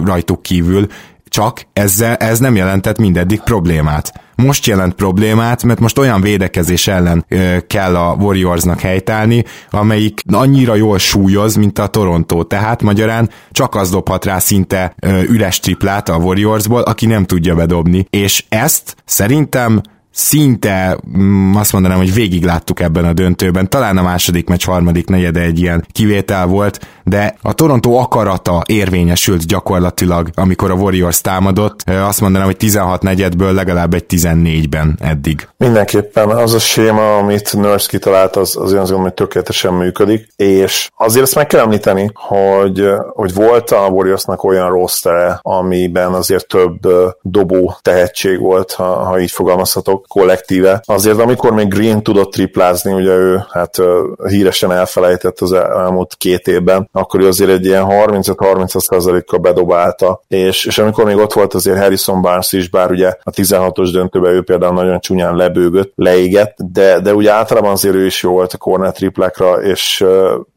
rajtuk 0.03 0.41
kívül, 0.41 0.87
csak 1.35 1.67
ezzel 1.73 2.15
ez 2.15 2.39
nem 2.39 2.55
jelentett 2.55 2.97
mindeddig 2.97 3.39
problémát. 3.39 4.13
Most 4.35 4.65
jelent 4.65 4.93
problémát, 4.93 5.63
mert 5.63 5.79
most 5.79 5.97
olyan 5.97 6.21
védekezés 6.21 6.87
ellen 6.87 7.25
ö, 7.27 7.57
kell 7.67 7.95
a 7.95 8.15
Warriorsnak 8.19 8.79
helytállni, 8.79 9.43
amelyik 9.69 10.21
annyira 10.33 10.75
jól 10.75 10.97
súlyoz, 10.97 11.55
mint 11.55 11.79
a 11.79 11.87
Toronto. 11.87 12.43
Tehát 12.43 12.81
magyarán 12.81 13.29
csak 13.51 13.75
az 13.75 13.89
dobhat 13.89 14.25
rá 14.25 14.39
szinte 14.39 14.95
ö, 14.99 15.21
üres 15.21 15.59
triplát 15.59 16.09
a 16.09 16.17
Warriorsból, 16.17 16.81
aki 16.81 17.05
nem 17.05 17.25
tudja 17.25 17.55
bedobni. 17.55 18.07
És 18.09 18.45
ezt 18.49 18.95
szerintem 19.05 19.81
szinte 20.15 20.97
mm, 21.17 21.55
azt 21.55 21.71
mondanám, 21.71 21.97
hogy 21.97 22.13
végig 22.13 22.43
láttuk 22.43 22.79
ebben 22.79 23.05
a 23.05 23.13
döntőben. 23.13 23.69
Talán 23.69 23.97
a 23.97 24.01
második 24.01 24.47
meccs 24.47 24.65
harmadik 24.65 25.07
negyede 25.07 25.39
egy 25.39 25.59
ilyen 25.59 25.85
kivétel 25.91 26.45
volt, 26.45 26.79
de 27.03 27.35
a 27.41 27.53
Toronto 27.53 27.91
akarata 27.91 28.61
érvényesült 28.65 29.45
gyakorlatilag, 29.45 30.29
amikor 30.33 30.71
a 30.71 30.73
Warriors 30.73 31.21
támadott. 31.21 31.81
Azt 31.89 32.21
mondanám, 32.21 32.47
hogy 32.47 32.57
16 32.57 33.01
negyedből 33.01 33.53
legalább 33.53 33.93
egy 33.93 34.05
14-ben 34.09 34.97
eddig. 35.01 35.47
Mindenképpen 35.57 36.29
az 36.29 36.53
a 36.53 36.59
séma, 36.59 37.17
amit 37.17 37.53
Nurse 37.53 37.87
kitalált, 37.89 38.35
az, 38.35 38.55
az 38.55 38.63
azt 38.63 38.73
gondolom, 38.73 39.01
hogy 39.01 39.13
tökéletesen 39.13 39.73
működik, 39.73 40.27
és 40.35 40.89
azért 40.97 41.25
ezt 41.25 41.35
meg 41.35 41.47
kell 41.47 41.59
említeni, 41.59 42.11
hogy, 42.13 42.87
hogy 43.13 43.33
volt 43.33 43.71
a 43.71 43.87
Warriorsnak 43.87 44.43
olyan 44.43 44.69
roster, 44.69 45.39
amiben 45.41 46.13
azért 46.13 46.47
több 46.47 46.87
dobó 47.21 47.77
tehetség 47.81 48.39
volt, 48.39 48.71
ha, 48.71 49.03
ha 49.03 49.19
így 49.19 49.31
fogalmazhatok, 49.31 50.04
kollektíve. 50.07 50.81
Azért, 50.85 51.19
amikor 51.19 51.53
még 51.53 51.67
Green 51.67 52.03
tudott 52.03 52.31
triplázni, 52.31 52.93
ugye 52.93 53.15
ő 53.15 53.45
hát 53.51 53.81
híresen 54.27 54.71
elfelejtett 54.71 55.39
az 55.39 55.51
elmúlt 55.53 56.15
két 56.17 56.47
évben, 56.47 56.89
akkor 56.91 57.19
ő 57.19 57.27
azért 57.27 57.49
egy 57.49 57.65
ilyen 57.65 57.85
35-36%-kal 57.89 59.39
bedobálta, 59.39 60.21
és, 60.27 60.65
és 60.65 60.77
amikor 60.77 61.05
még 61.05 61.17
ott 61.17 61.33
volt 61.33 61.53
azért 61.53 61.79
Harrison 61.79 62.21
Barnes 62.21 62.51
is, 62.51 62.69
bár 62.69 62.91
ugye 62.91 63.13
a 63.23 63.31
16-os 63.31 63.89
döntőben 63.91 64.33
ő 64.33 64.41
például 64.41 64.73
nagyon 64.73 64.99
csúnyán 64.99 65.35
lebőgött, 65.35 65.91
leégett, 65.95 66.55
de, 66.57 66.99
de 66.99 67.13
ugye 67.13 67.31
általában 67.31 67.71
azért 67.71 67.95
ő 67.95 68.05
is 68.05 68.23
jó 68.23 68.31
volt 68.31 68.53
a 68.53 68.57
corner 68.57 68.91
triplákra, 68.91 69.61
és, 69.61 70.05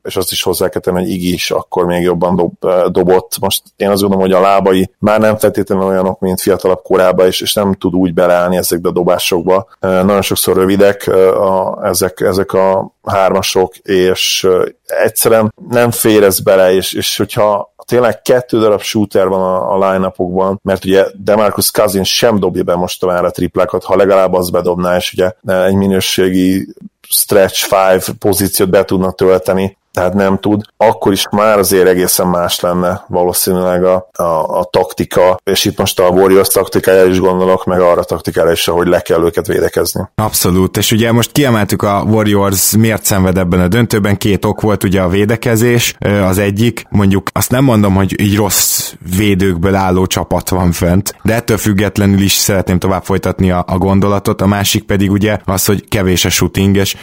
és 0.02 0.16
azt 0.16 0.32
is 0.32 0.42
hozzá 0.42 0.68
kell 0.68 0.80
tenni, 0.80 1.00
hogy 1.00 1.10
Igi 1.10 1.32
is 1.32 1.50
akkor 1.50 1.84
még 1.84 2.02
jobban 2.02 2.36
dob, 2.36 2.52
dobott. 2.90 3.38
Most 3.40 3.62
én 3.76 3.88
azt 3.90 4.00
gondolom, 4.00 4.24
hogy 4.26 4.34
a 4.34 4.40
lábai 4.40 4.90
már 4.98 5.20
nem 5.20 5.36
feltétlenül 5.36 5.84
olyanok, 5.84 6.20
mint 6.20 6.40
fiatalabb 6.40 6.82
korában, 6.82 7.26
és, 7.26 7.40
és 7.40 7.54
nem 7.54 7.74
tud 7.74 7.94
úgy 7.94 8.14
beleállni 8.14 8.56
ezekbe 8.56 8.88
a 8.88 8.92
dobások 8.92 9.37
hármasokba. 9.38 9.66
Nagyon 10.04 10.22
sokszor 10.22 10.56
rövidek 10.56 11.06
a, 11.06 11.78
ezek, 11.86 12.20
ezek 12.20 12.52
a 12.52 12.92
hármasok, 13.04 13.76
és 13.76 14.48
egyszerűen 14.86 15.54
nem 15.68 15.90
férez 15.90 16.40
bele, 16.40 16.72
és, 16.72 16.92
és 16.92 17.16
hogyha 17.16 17.74
tényleg 17.84 18.22
kettő 18.22 18.58
darab 18.58 18.80
shooter 18.80 19.28
van 19.28 19.40
a, 19.40 19.72
a 19.72 19.90
line 19.90 20.12
mert 20.62 20.84
ugye 20.84 21.06
Demarcus 21.14 21.70
Cousins 21.70 22.14
sem 22.14 22.38
dobja 22.38 22.62
be 22.62 22.74
most 22.74 23.02
a 23.02 23.30
triplákat, 23.30 23.84
ha 23.84 23.96
legalább 23.96 24.32
az 24.32 24.50
bedobná, 24.50 24.96
és 24.96 25.12
ugye 25.12 25.32
egy 25.64 25.74
minőségi 25.74 26.66
stretch 27.10 27.64
five 27.64 28.02
pozíciót 28.18 28.70
be 28.70 28.84
tudna 28.84 29.12
tölteni, 29.12 29.77
tehát 29.98 30.14
nem 30.14 30.38
tud, 30.38 30.62
akkor 30.76 31.12
is 31.12 31.24
már 31.30 31.58
azért 31.58 31.88
egészen 31.88 32.26
más 32.26 32.60
lenne 32.60 33.04
valószínűleg 33.08 33.84
a, 33.84 34.08
a, 34.12 34.58
a 34.58 34.68
taktika, 34.70 35.38
és 35.44 35.64
itt 35.64 35.78
most 35.78 36.00
a 36.00 36.08
Warriors 36.08 36.48
taktikája 36.48 37.04
is 37.04 37.20
gondolok, 37.20 37.64
meg 37.64 37.80
arra 37.80 38.04
taktikára 38.04 38.52
is, 38.52 38.64
hogy 38.64 38.86
le 38.86 39.00
kell 39.00 39.24
őket 39.24 39.46
védekezni. 39.46 40.08
Abszolút, 40.14 40.76
és 40.76 40.92
ugye 40.92 41.12
most 41.12 41.32
kiemeltük 41.32 41.82
a 41.82 42.04
Warriors 42.08 42.76
miért 42.76 43.04
szenved 43.04 43.38
ebben 43.38 43.60
a 43.60 43.68
döntőben, 43.68 44.16
két 44.16 44.44
ok 44.44 44.60
volt 44.60 44.84
ugye 44.84 45.00
a 45.00 45.08
védekezés, 45.08 45.94
az 46.24 46.38
egyik, 46.38 46.86
mondjuk 46.90 47.28
azt 47.32 47.50
nem 47.50 47.64
mondom, 47.64 47.94
hogy 47.94 48.20
így 48.20 48.36
rossz 48.36 48.92
védőkből 49.16 49.74
álló 49.74 50.06
csapat 50.06 50.48
van 50.48 50.72
fent, 50.72 51.14
de 51.22 51.34
ettől 51.34 51.56
függetlenül 51.56 52.20
is 52.20 52.32
szeretném 52.32 52.78
tovább 52.78 53.04
folytatni 53.04 53.50
a, 53.50 53.64
a 53.66 53.78
gondolatot, 53.78 54.40
a 54.40 54.46
másik 54.46 54.82
pedig 54.82 55.10
ugye 55.10 55.38
az, 55.44 55.66
hogy 55.66 55.88
kevés 55.88 56.24
a 56.24 56.30
shooting, 56.30 56.76
és 56.76 56.96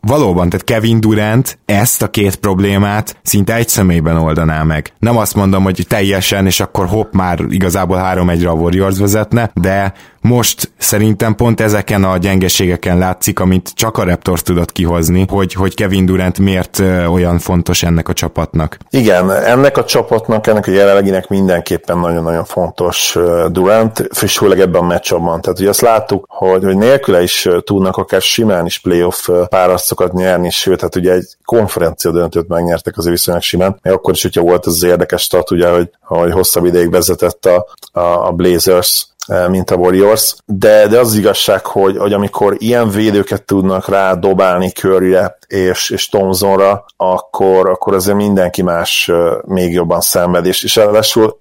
valóban, 0.00 0.48
tehát 0.48 0.66
Kevin 0.66 1.00
Durant 1.00 1.58
ezt 1.64 2.02
a 2.02 2.08
két 2.08 2.36
problémát 2.36 3.16
szinte 3.22 3.54
egy 3.54 3.68
személyben 3.68 4.16
oldaná 4.16 4.62
meg. 4.62 4.92
Nem 4.98 5.16
azt 5.16 5.34
mondom, 5.34 5.62
hogy 5.62 5.84
teljesen, 5.88 6.46
és 6.46 6.60
akkor 6.60 6.86
hopp, 6.86 7.12
már 7.12 7.38
igazából 7.48 7.98
3-1-re 8.02 8.48
a 8.48 8.52
Warriors 8.52 8.98
vezetne, 8.98 9.50
de 9.54 9.92
most 10.20 10.72
szerintem 10.78 11.34
pont 11.34 11.60
ezeken 11.60 12.04
a 12.04 12.16
gyengeségeken 12.16 12.98
látszik, 12.98 13.40
amit 13.40 13.70
csak 13.74 13.98
a 13.98 14.04
Raptors 14.04 14.42
tudott 14.42 14.72
kihozni, 14.72 15.24
hogy, 15.28 15.52
hogy 15.52 15.74
Kevin 15.74 16.06
Durant 16.06 16.38
miért 16.38 16.78
olyan 17.10 17.38
fontos 17.38 17.82
ennek 17.82 18.08
a 18.08 18.12
csapatnak. 18.12 18.78
Igen, 18.90 19.30
ennek 19.32 19.76
a 19.76 19.84
csapatnak, 19.84 20.46
ennek 20.46 20.66
a 20.66 20.70
jelenleginek 20.70 21.28
mindenképpen 21.28 21.98
nagyon-nagyon 21.98 22.44
fontos 22.44 23.18
Durant, 23.48 24.08
főleg 24.12 24.60
ebben 24.60 24.82
a 24.82 24.86
meccsabban. 24.86 25.40
Tehát 25.40 25.60
ugye 25.60 25.68
azt 25.68 25.80
láttuk, 25.80 26.24
hogy, 26.28 26.64
hogy 26.64 26.76
nélküle 26.76 27.22
is 27.22 27.48
tudnak 27.64 27.96
akár 27.96 28.20
simán 28.20 28.66
is 28.66 28.78
playoff 28.78 29.28
párasztokat 29.46 30.12
nyerni, 30.12 30.50
sőt, 30.50 30.80
hát 30.80 30.96
ugye 30.96 31.12
egy 31.12 31.36
konferencia 31.44 32.10
döntőt 32.10 32.48
megnyertek 32.48 32.96
az 32.96 33.08
viszonylag 33.08 33.42
simán, 33.42 33.78
még 33.82 33.92
akkor 33.92 34.14
is, 34.14 34.22
hogyha 34.22 34.42
volt 34.42 34.66
az, 34.66 34.82
érdekes 34.82 35.22
stat, 35.22 35.50
ugye, 35.50 35.70
hogy, 35.70 35.90
hogy 36.00 36.32
hosszabb 36.32 36.64
ideig 36.64 36.90
vezetett 36.90 37.46
a, 37.46 37.66
a, 37.92 38.26
a 38.26 38.30
Blazers, 38.30 39.06
Eh, 39.26 39.48
mint 39.48 39.70
a 39.70 39.76
Warriors, 39.76 40.34
de, 40.44 40.86
de 40.86 40.98
az 40.98 41.14
igazság, 41.14 41.66
hogy, 41.66 41.96
hogy 41.96 42.12
amikor 42.12 42.54
ilyen 42.58 42.88
védőket 42.88 43.42
tudnak 43.42 43.88
rá 43.88 44.14
dobálni 44.14 44.70
Curryre 44.70 45.38
és, 45.46 45.90
és 45.90 46.08
Thompsonra, 46.08 46.84
akkor, 46.96 47.68
akkor 47.68 47.94
azért 47.94 48.16
mindenki 48.16 48.62
más 48.62 49.08
eh, 49.08 49.16
még 49.44 49.72
jobban 49.72 50.00
szenved, 50.00 50.46
és, 50.46 50.62
és 50.62 50.76
ráadásul 50.76 51.40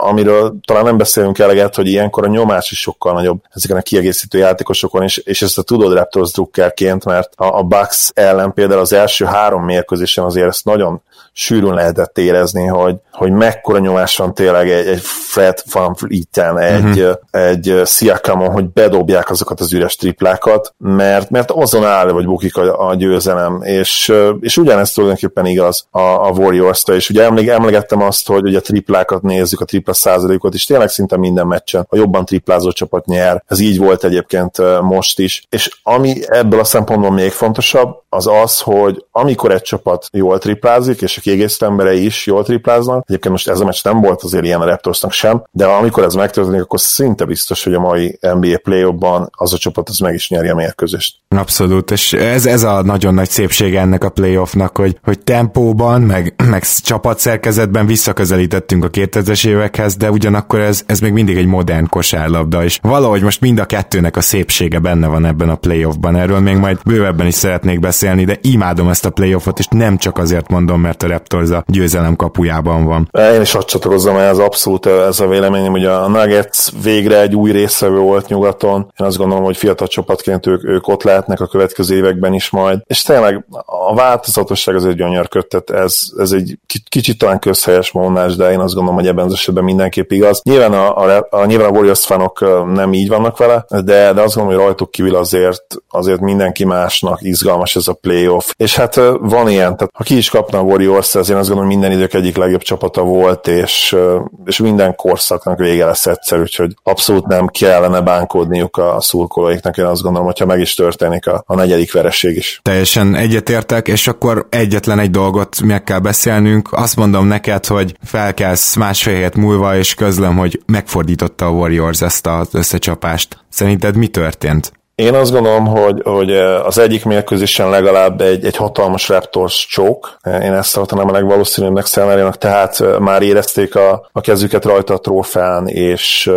amiről 0.00 0.54
talán 0.64 0.84
nem 0.84 0.96
beszélünk 0.96 1.38
eleget, 1.38 1.74
hogy 1.74 1.86
ilyenkor 1.86 2.24
a 2.24 2.28
nyomás 2.28 2.70
is 2.70 2.80
sokkal 2.80 3.12
nagyobb 3.12 3.42
ezeken 3.50 3.76
a 3.76 3.82
kiegészítő 3.82 4.38
játékosokon, 4.38 5.02
és, 5.02 5.16
és 5.16 5.42
ezt 5.42 5.58
a 5.58 5.62
tudod 5.62 5.92
Raptors 5.92 6.32
drukkerként, 6.32 7.04
mert 7.04 7.32
a, 7.36 7.58
a 7.58 7.62
Bucks 7.62 8.10
ellen 8.14 8.52
például 8.52 8.80
az 8.80 8.92
első 8.92 9.24
három 9.24 9.64
mérkőzésen 9.64 10.24
azért 10.24 10.48
ezt 10.48 10.64
nagyon 10.64 11.02
sűrűn 11.38 11.74
lehetett 11.74 12.18
érezni, 12.18 12.66
hogy, 12.66 12.96
hogy 13.12 13.30
mekkora 13.30 13.78
nyomás 13.78 14.16
van 14.16 14.34
tényleg 14.34 14.70
egy, 14.70 14.86
egy 14.86 15.00
Fred 15.02 15.62
Van 15.72 15.96
Vlieten, 16.00 16.58
egy, 16.58 17.00
uh-huh. 17.00 17.14
egy 17.30 17.82
Siakamon, 17.84 18.50
hogy 18.50 18.64
bedobják 18.64 19.30
azokat 19.30 19.60
az 19.60 19.72
üres 19.72 19.96
triplákat, 19.96 20.74
mert, 20.78 21.30
mert 21.30 21.50
azon 21.50 21.84
áll, 21.84 22.10
vagy 22.10 22.24
bukik 22.24 22.56
a, 22.56 22.88
a 22.88 22.94
győzelem, 22.94 23.62
és, 23.62 24.12
és 24.40 24.56
ugyanezt 24.56 24.94
tulajdonképpen 24.94 25.46
igaz 25.46 25.86
a, 25.90 26.00
a 26.00 26.30
Warriors-ra, 26.30 26.94
és 26.94 27.10
ugye 27.10 27.22
emleg, 27.22 27.48
emlegettem 27.48 28.02
azt, 28.02 28.26
hogy 28.26 28.42
ugye 28.42 28.58
a 28.58 28.60
triplákat 28.60 29.22
nézzük, 29.22 29.60
a 29.60 29.64
tripla 29.64 29.92
százalékot, 29.92 30.54
és 30.54 30.64
tényleg 30.64 30.88
szinte 30.88 31.16
minden 31.16 31.46
meccsen 31.46 31.86
a 31.88 31.96
jobban 31.96 32.24
triplázó 32.24 32.70
csapat 32.70 33.06
nyer. 33.06 33.42
Ez 33.46 33.60
így 33.60 33.78
volt 33.78 34.04
egyébként 34.04 34.80
most 34.80 35.18
is. 35.18 35.46
És 35.50 35.78
ami 35.82 36.14
ebből 36.28 36.60
a 36.60 36.64
szempontból 36.64 37.10
még 37.10 37.30
fontosabb, 37.30 38.04
az 38.08 38.26
az, 38.26 38.60
hogy 38.60 39.04
amikor 39.10 39.52
egy 39.52 39.62
csapat 39.62 40.08
jól 40.12 40.38
triplázik, 40.38 41.00
és 41.00 41.16
a 41.16 41.20
kiegészítő 41.26 41.66
emberei 41.66 42.04
is 42.04 42.26
jól 42.26 42.44
tripláznak, 42.44 43.04
egyébként 43.06 43.32
most 43.32 43.48
ez 43.48 43.60
a 43.60 43.64
meccs 43.64 43.80
nem 43.82 44.00
volt 44.00 44.22
azért 44.22 44.44
ilyen 44.44 44.60
a 44.60 44.64
Raptorsnak 44.64 45.12
sem, 45.12 45.44
de 45.50 45.64
amikor 45.64 46.04
ez 46.04 46.14
megtörténik, 46.14 46.62
akkor 46.62 46.80
szinte 46.80 47.24
biztos, 47.24 47.64
hogy 47.64 47.74
a 47.74 47.80
mai 47.80 48.18
NBA 48.20 48.58
play 48.62 48.94
az 49.30 49.52
a 49.52 49.58
csapat 49.58 49.88
az 49.88 49.98
meg 49.98 50.14
is 50.14 50.28
nyeri 50.28 50.48
a 50.48 50.54
mérkőzést. 50.54 51.16
Abszolút, 51.28 51.90
és 51.90 52.12
ez, 52.12 52.46
ez 52.46 52.62
a 52.62 52.82
nagyon 52.82 53.14
nagy 53.14 53.30
szépsége 53.30 53.80
ennek 53.80 54.04
a 54.04 54.08
playoffnak, 54.08 54.76
hogy, 54.76 54.98
hogy 55.02 55.18
tempóban, 55.20 56.02
meg, 56.02 56.34
meg 56.44 56.64
csapatszerkezetben 56.82 57.86
visszaközelítettünk 57.86 58.84
a 58.84 58.90
2000-es 58.90 59.46
évekhez, 59.46 59.96
de 59.96 60.10
ugyanakkor 60.10 60.60
ez, 60.60 60.82
ez 60.86 61.00
még 61.00 61.12
mindig 61.12 61.36
egy 61.36 61.46
modern 61.46 61.88
kosárlabda, 61.88 62.64
és 62.64 62.78
valahogy 62.82 63.22
most 63.22 63.40
mind 63.40 63.58
a 63.58 63.64
kettőnek 63.64 64.16
a 64.16 64.20
szépsége 64.20 64.78
benne 64.78 65.06
van 65.06 65.24
ebben 65.24 65.48
a 65.48 65.56
playoffban. 65.56 66.16
Erről 66.16 66.40
még 66.40 66.56
majd 66.56 66.78
bővebben 66.84 67.26
is 67.26 67.34
szeretnék 67.34 67.80
beszélni, 67.80 68.24
de 68.24 68.38
imádom 68.42 68.88
ezt 68.88 69.04
a 69.04 69.10
playoffot, 69.10 69.58
és 69.58 69.66
nem 69.70 69.96
csak 69.96 70.18
azért 70.18 70.50
mondom, 70.50 70.80
mert 70.80 71.02
a 71.02 71.06
Raptors 71.16 71.50
a 71.50 71.64
győzelem 71.66 72.16
kapujában 72.16 72.84
van. 72.84 73.10
Én 73.34 73.40
is 73.40 73.54
azt 73.54 73.66
csatlakozom, 73.66 74.16
ez 74.16 74.38
abszolút 74.38 74.86
ez 74.86 75.20
a 75.20 75.26
véleményem, 75.26 75.70
hogy 75.70 75.84
a 75.84 76.08
Nuggets 76.08 76.82
végre 76.82 77.20
egy 77.20 77.34
új 77.34 77.50
részevő 77.50 77.98
volt 77.98 78.28
nyugaton. 78.28 78.92
Én 79.00 79.06
azt 79.06 79.16
gondolom, 79.16 79.44
hogy 79.44 79.56
fiatal 79.56 79.86
csapatként 79.86 80.46
ők, 80.46 80.64
ők 80.64 80.88
ott 80.88 81.02
lehetnek 81.02 81.40
a 81.40 81.46
következő 81.46 81.96
években 81.96 82.34
is 82.34 82.50
majd. 82.50 82.78
És 82.84 83.02
tényleg 83.02 83.44
a 83.66 83.94
változatosság 83.94 84.74
az 84.74 84.86
egy 84.86 84.96
gyönyörköd, 84.96 85.46
tehát 85.46 85.84
ez, 85.84 86.00
ez 86.18 86.32
egy 86.32 86.58
kicsit 86.88 87.18
talán 87.18 87.38
közhelyes 87.38 87.92
mondás, 87.92 88.36
de 88.36 88.52
én 88.52 88.60
azt 88.60 88.74
gondolom, 88.74 88.98
hogy 88.98 89.08
ebben 89.08 89.24
az 89.24 89.32
esetben 89.32 89.64
mindenképp 89.64 90.10
igaz. 90.10 90.40
Nyilván 90.42 90.72
a, 90.72 90.96
a, 90.96 91.26
a, 91.30 91.44
nyilván 91.44 91.68
a 91.68 91.72
Warriors 91.72 92.06
fanok 92.06 92.40
nem 92.74 92.92
így 92.92 93.08
vannak 93.08 93.38
vele, 93.38 93.64
de, 93.68 94.12
de 94.12 94.22
azt 94.22 94.34
gondolom, 94.34 94.58
hogy 94.58 94.66
rajtuk 94.66 94.90
kívül 94.90 95.16
azért, 95.16 95.76
azért 95.90 96.20
mindenki 96.20 96.64
másnak 96.64 97.22
izgalmas 97.22 97.76
ez 97.76 97.88
a 97.88 97.92
playoff. 97.92 98.50
És 98.56 98.76
hát 98.76 99.00
van 99.20 99.48
ilyen, 99.48 99.76
tehát 99.76 99.90
ha 99.94 100.04
ki 100.04 100.16
is 100.16 100.30
kapna 100.30 100.58
a 100.58 100.62
Warriors 100.62 101.05
Az 101.14 101.30
én 101.30 101.36
azt 101.36 101.48
gondolom, 101.48 101.70
minden 101.70 101.92
idők 101.92 102.14
egyik 102.14 102.36
legjobb 102.36 102.62
csapata 102.62 103.02
volt, 103.02 103.46
és, 103.46 103.96
és 104.44 104.58
minden 104.58 104.94
korszaknak 104.94 105.58
vége 105.58 105.84
lesz 105.84 106.06
egyszer, 106.06 106.40
úgyhogy 106.40 106.74
abszolút 106.82 107.26
nem 107.26 107.46
kellene 107.46 108.00
bánkódniuk 108.00 108.76
a 108.76 109.00
szurkolóiknak, 109.00 109.76
én 109.76 109.84
azt 109.84 110.02
gondolom, 110.02 110.26
hogyha 110.26 110.46
meg 110.46 110.60
is 110.60 110.74
történik 110.74 111.26
a, 111.26 111.42
a 111.46 111.54
negyedik 111.54 111.92
vereség 111.92 112.36
is. 112.36 112.60
Teljesen 112.62 113.14
egyetértek, 113.14 113.88
és 113.88 114.08
akkor 114.08 114.46
egyetlen 114.50 114.98
egy 114.98 115.10
dolgot 115.10 115.60
meg 115.60 115.84
kell 115.84 115.98
beszélnünk. 115.98 116.68
Azt 116.72 116.96
mondom 116.96 117.26
neked, 117.26 117.66
hogy 117.66 117.96
felkelsz 118.04 118.76
másfél 118.76 119.16
hét 119.16 119.34
múlva, 119.34 119.76
és 119.76 119.94
közlöm, 119.94 120.36
hogy 120.36 120.60
megfordította 120.66 121.46
a 121.46 121.50
Warriors 121.50 122.02
ezt 122.02 122.26
az 122.26 122.48
összecsapást. 122.52 123.44
Szerinted 123.48 123.96
mi 123.96 124.06
történt? 124.06 124.72
Én 124.96 125.14
azt 125.14 125.32
gondolom, 125.32 125.66
hogy, 125.66 126.02
hogy 126.04 126.36
az 126.36 126.78
egyik 126.78 127.04
mérkőzésen 127.04 127.70
legalább 127.70 128.20
egy, 128.20 128.44
egy 128.44 128.56
hatalmas 128.56 129.08
Raptors 129.08 129.66
csók. 129.66 130.18
Én 130.24 130.52
ezt 130.52 130.74
tartanám 130.74 131.08
a 131.08 131.12
legvalószínűbbnek 131.12 131.86
szenáriónak, 131.86 132.38
tehát 132.38 132.98
már 132.98 133.22
érezték 133.22 133.74
a, 133.74 134.08
a 134.12 134.20
kezüket 134.20 134.64
rajta 134.64 134.94
a 134.94 134.98
trófeán, 134.98 135.68
és 135.68 136.30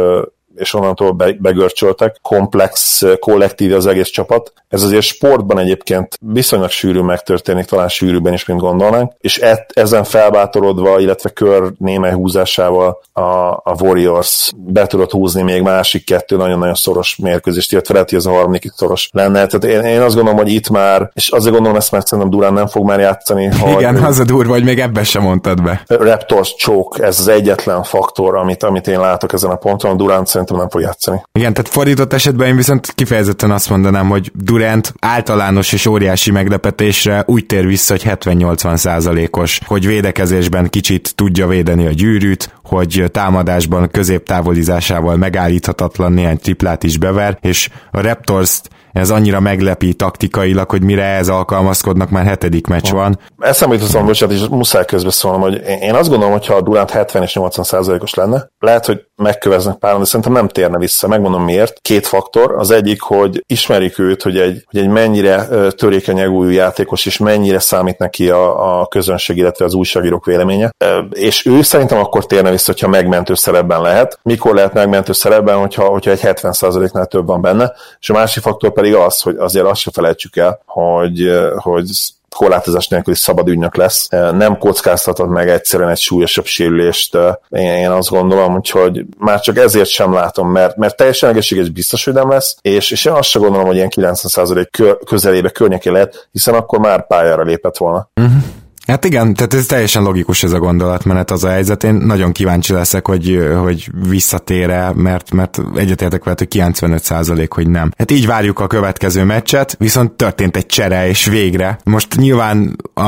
és 0.60 0.74
onnantól 0.74 1.12
begörcsöltek. 1.40 2.20
Komplex, 2.22 3.04
kollektív 3.20 3.74
az 3.74 3.88
egész 3.88 4.10
csapat. 4.10 4.54
Ez 4.68 4.84
azért 4.84 5.02
sportban 5.02 5.60
egyébként 5.60 6.20
viszonylag 6.22 6.70
sűrű 6.70 7.00
megtörténik, 7.00 7.66
talán 7.66 7.88
sűrűbben 7.88 8.34
is, 8.34 8.46
mint 8.46 8.60
gondolnánk, 8.60 9.12
és 9.20 9.38
et, 9.38 9.72
ezen 9.74 10.04
felbátorodva, 10.04 11.00
illetve 11.00 11.30
kör 11.30 11.72
némely 11.78 12.12
húzásával 12.12 13.00
a, 13.14 13.22
a 13.50 13.76
Warriors 13.80 14.52
be 14.58 14.88
tudott 14.88 15.12
húzni 15.12 15.42
még 15.42 15.62
másik 15.62 16.06
kettő 16.06 16.38
nagyon-nagyon 16.38 16.76
szoros 16.76 17.16
mérkőzést, 17.16 17.72
illetve 17.72 17.94
lehet, 17.94 18.10
hogy 18.10 18.20
ez 18.20 18.26
a 18.26 18.32
harmadik 18.32 18.72
szoros 18.76 19.10
lenne. 19.12 19.46
Tehát 19.46 19.64
én, 19.64 19.92
én 19.92 20.02
azt 20.02 20.16
gondolom, 20.16 20.40
hogy 20.40 20.52
itt 20.52 20.70
már, 20.70 21.10
és 21.14 21.30
azért 21.30 21.54
gondolom 21.54 21.78
ezt, 21.78 21.92
mert 21.92 22.08
szerintem 22.08 22.34
Durán 22.34 22.54
nem 22.54 22.68
fog 22.68 22.86
már 22.86 23.00
játszani. 23.00 23.44
Igen, 23.78 23.96
hogy, 23.96 24.04
az 24.04 24.20
a 24.20 24.24
durva, 24.24 24.54
hogy 24.54 24.64
még 24.64 24.80
ebbe 24.80 25.04
sem 25.04 25.22
mondtad 25.22 25.64
be. 25.64 25.84
Raptors 25.88 26.56
choke, 26.56 27.04
ez 27.04 27.20
az 27.20 27.28
egyetlen 27.28 27.84
faktor, 27.84 28.36
amit, 28.36 28.64
amit 28.64 28.88
én 28.88 29.00
látok 29.00 29.34
ezen 29.34 29.50
a 29.50 29.56
ponton. 29.56 29.98
Durán 29.98 30.26
szerintem 30.26 30.49
nem 30.58 30.70
fog 30.70 30.82
játszani. 30.82 31.22
Igen, 31.32 31.54
tehát 31.54 31.72
fordított 31.72 32.14
esetben 32.14 32.48
én 32.48 32.56
viszont 32.56 32.92
kifejezetten 32.96 33.52
azt 33.52 33.70
mondanám, 33.70 34.10
hogy 34.10 34.32
Durant 34.36 34.94
általános 35.00 35.74
és 35.74 35.86
óriási 35.86 36.32
meglepetésre 36.32 37.24
úgy 37.26 37.46
tér 37.46 37.66
vissza, 37.66 37.94
hogy 37.94 38.04
70-80 38.06 38.76
százalékos, 38.76 39.60
hogy 39.66 39.88
védekezésben 39.88 40.70
kicsit 40.70 41.16
tudja 41.16 41.48
védeni 41.48 41.86
a 41.86 41.92
gyűrűt, 41.92 42.54
hogy 42.64 43.04
támadásban 43.12 43.90
középtávolizásával 43.92 45.18
megállíthatatlan 45.18 46.12
néhány 46.12 46.40
triplát 46.40 46.84
is 46.84 46.98
bever, 46.98 47.38
és 47.42 47.70
a 47.92 48.02
Raptors-t 48.02 48.70
ez 48.94 49.10
annyira 49.10 49.40
meglepi 49.40 49.94
taktikailag, 49.94 50.70
hogy 50.70 50.84
mire 50.84 51.04
ez 51.04 51.30
alkalmazkodnak, 51.30 52.10
már 52.10 52.26
hetedik 52.26 52.68
meccs 52.68 52.92
van. 52.92 53.20
Eszembe 53.40 53.76
jutott 53.76 54.04
bocsánat, 54.04 54.36
és 54.36 54.48
muszáj 54.50 54.86
közbe 54.86 55.12
szólnom, 55.12 55.42
hogy 55.42 55.62
én 55.82 55.94
azt 55.94 56.10
gondolom, 56.10 56.34
hogy 56.34 56.46
ha 56.46 56.54
a 56.54 56.62
Durant 56.62 56.90
70 56.90 57.24
és 57.24 57.34
80 57.36 57.66
százalékos 57.66 58.14
lenne, 58.14 58.50
lehet, 58.60 58.86
hogy 58.86 59.06
megköveznek 59.16 59.76
páran, 59.76 60.00
de 60.00 60.06
szerintem 60.06 60.34
nem 60.34 60.48
térne 60.48 60.78
vissza. 60.78 61.08
Megmondom 61.08 61.44
miért. 61.44 61.80
Két 61.82 62.08
faktor. 62.08 62.56
Az 62.58 62.72
egyik, 62.72 63.02
hogy 63.02 63.44
ismerik 63.48 64.00
őt, 64.00 64.22
hogy 64.22 64.38
egy, 64.38 64.64
hogy 64.66 64.80
egy 64.80 64.88
mennyire 64.88 65.48
törékeny 65.70 66.26
új 66.26 66.54
játékos, 66.54 67.06
és 67.06 67.18
mennyire 67.18 67.60
számít 67.60 67.98
neki 67.98 68.30
a, 68.30 68.80
a 68.82 68.88
közönség, 68.88 69.38
illetve 69.38 69.66
az 69.66 69.74
újságírók 69.74 70.26
véleménye. 70.26 70.72
És 71.12 71.46
ő 71.46 71.62
szerintem 71.62 71.98
akkor 71.98 72.26
térne 72.26 72.52
vissza, 72.52 72.72
hogyha 72.72 72.88
megmentő 72.88 73.34
szerepben 73.34 73.82
lehet. 73.82 74.20
Mikor 74.24 74.54
lehet 74.54 74.74
megmentő 74.74 75.14
szerepben, 75.14 75.58
hogyha, 75.58 75.84
hogyha 75.84 76.12
egy 76.12 76.22
70%-nál 76.24 77.06
több 77.06 77.28
van 77.28 77.42
benne. 77.42 77.74
És 78.00 78.10
a 78.10 78.14
másik 78.14 78.44
faktor 78.44 78.72
pedig 78.80 78.96
az, 78.96 79.22
hogy 79.22 79.36
azért 79.38 79.66
azt 79.66 79.82
se 79.82 79.92
felejtsük 79.94 80.36
el, 80.36 80.62
hogy, 80.66 81.32
hogy 81.56 81.90
korlátozás 82.36 82.88
nélkül 82.88 83.14
is 83.14 83.20
szabad 83.20 83.48
ügynök 83.48 83.76
lesz. 83.76 84.08
Nem 84.10 84.58
kockáztatod 84.58 85.30
meg 85.30 85.50
egyszerűen 85.50 85.90
egy 85.90 85.98
súlyosabb 85.98 86.46
sérülést, 86.46 87.18
én, 87.50 87.72
én 87.74 87.90
azt 87.90 88.10
gondolom, 88.10 88.62
hogy 88.72 89.06
már 89.18 89.40
csak 89.40 89.58
ezért 89.58 89.90
sem 89.90 90.14
látom, 90.14 90.52
mert, 90.52 90.76
mert 90.78 90.96
teljesen 90.96 91.30
egészséges 91.30 91.70
biztos, 91.70 92.06
hogy 92.06 92.14
nem 92.14 92.30
lesz, 92.30 92.58
és, 92.62 92.92
és 92.92 93.06
én 93.06 93.14
azt 93.14 93.30
sem 93.30 93.42
gondolom, 93.42 93.68
hogy 93.68 93.76
ilyen 93.76 93.92
90% 93.96 94.98
közelébe 95.06 95.50
környéké 95.50 95.90
lehet, 95.90 96.30
hiszen 96.32 96.54
akkor 96.54 96.80
már 96.80 97.08
pályára 97.08 97.44
lépett 97.44 97.78
volna. 97.78 98.10
Uh-huh. 98.16 98.44
Hát 98.90 99.06
igen, 99.06 99.34
tehát 99.34 99.54
ez 99.54 99.66
teljesen 99.66 100.04
logikus 100.04 100.44
ez 100.44 100.52
a 100.52 100.60
gondolatmenet, 100.60 101.32
az 101.32 101.44
a 101.44 101.50
helyzet. 101.50 101.84
Én 101.84 101.94
nagyon 101.94 102.32
kíváncsi 102.32 102.74
leszek, 102.74 103.08
hogy, 103.08 103.50
hogy 103.62 103.90
visszatér 104.10 104.92
mert, 104.96 105.32
mert 105.32 105.62
egyetértek 105.76 106.24
veled, 106.24 106.40
hogy 106.40 106.48
95% 106.52 107.48
hogy 107.50 107.70
nem. 107.70 107.92
Hát 107.98 108.12
így 108.12 108.26
várjuk 108.26 108.60
a 108.60 108.68
következő 108.68 109.24
meccset, 109.24 109.76
viszont 109.80 110.12
történt 110.12 110.58
egy 110.58 110.66
csere, 110.66 111.08
és 111.08 111.26
végre. 111.26 111.80
Most 111.84 112.16
nyilván 112.16 112.76
a, 112.94 113.02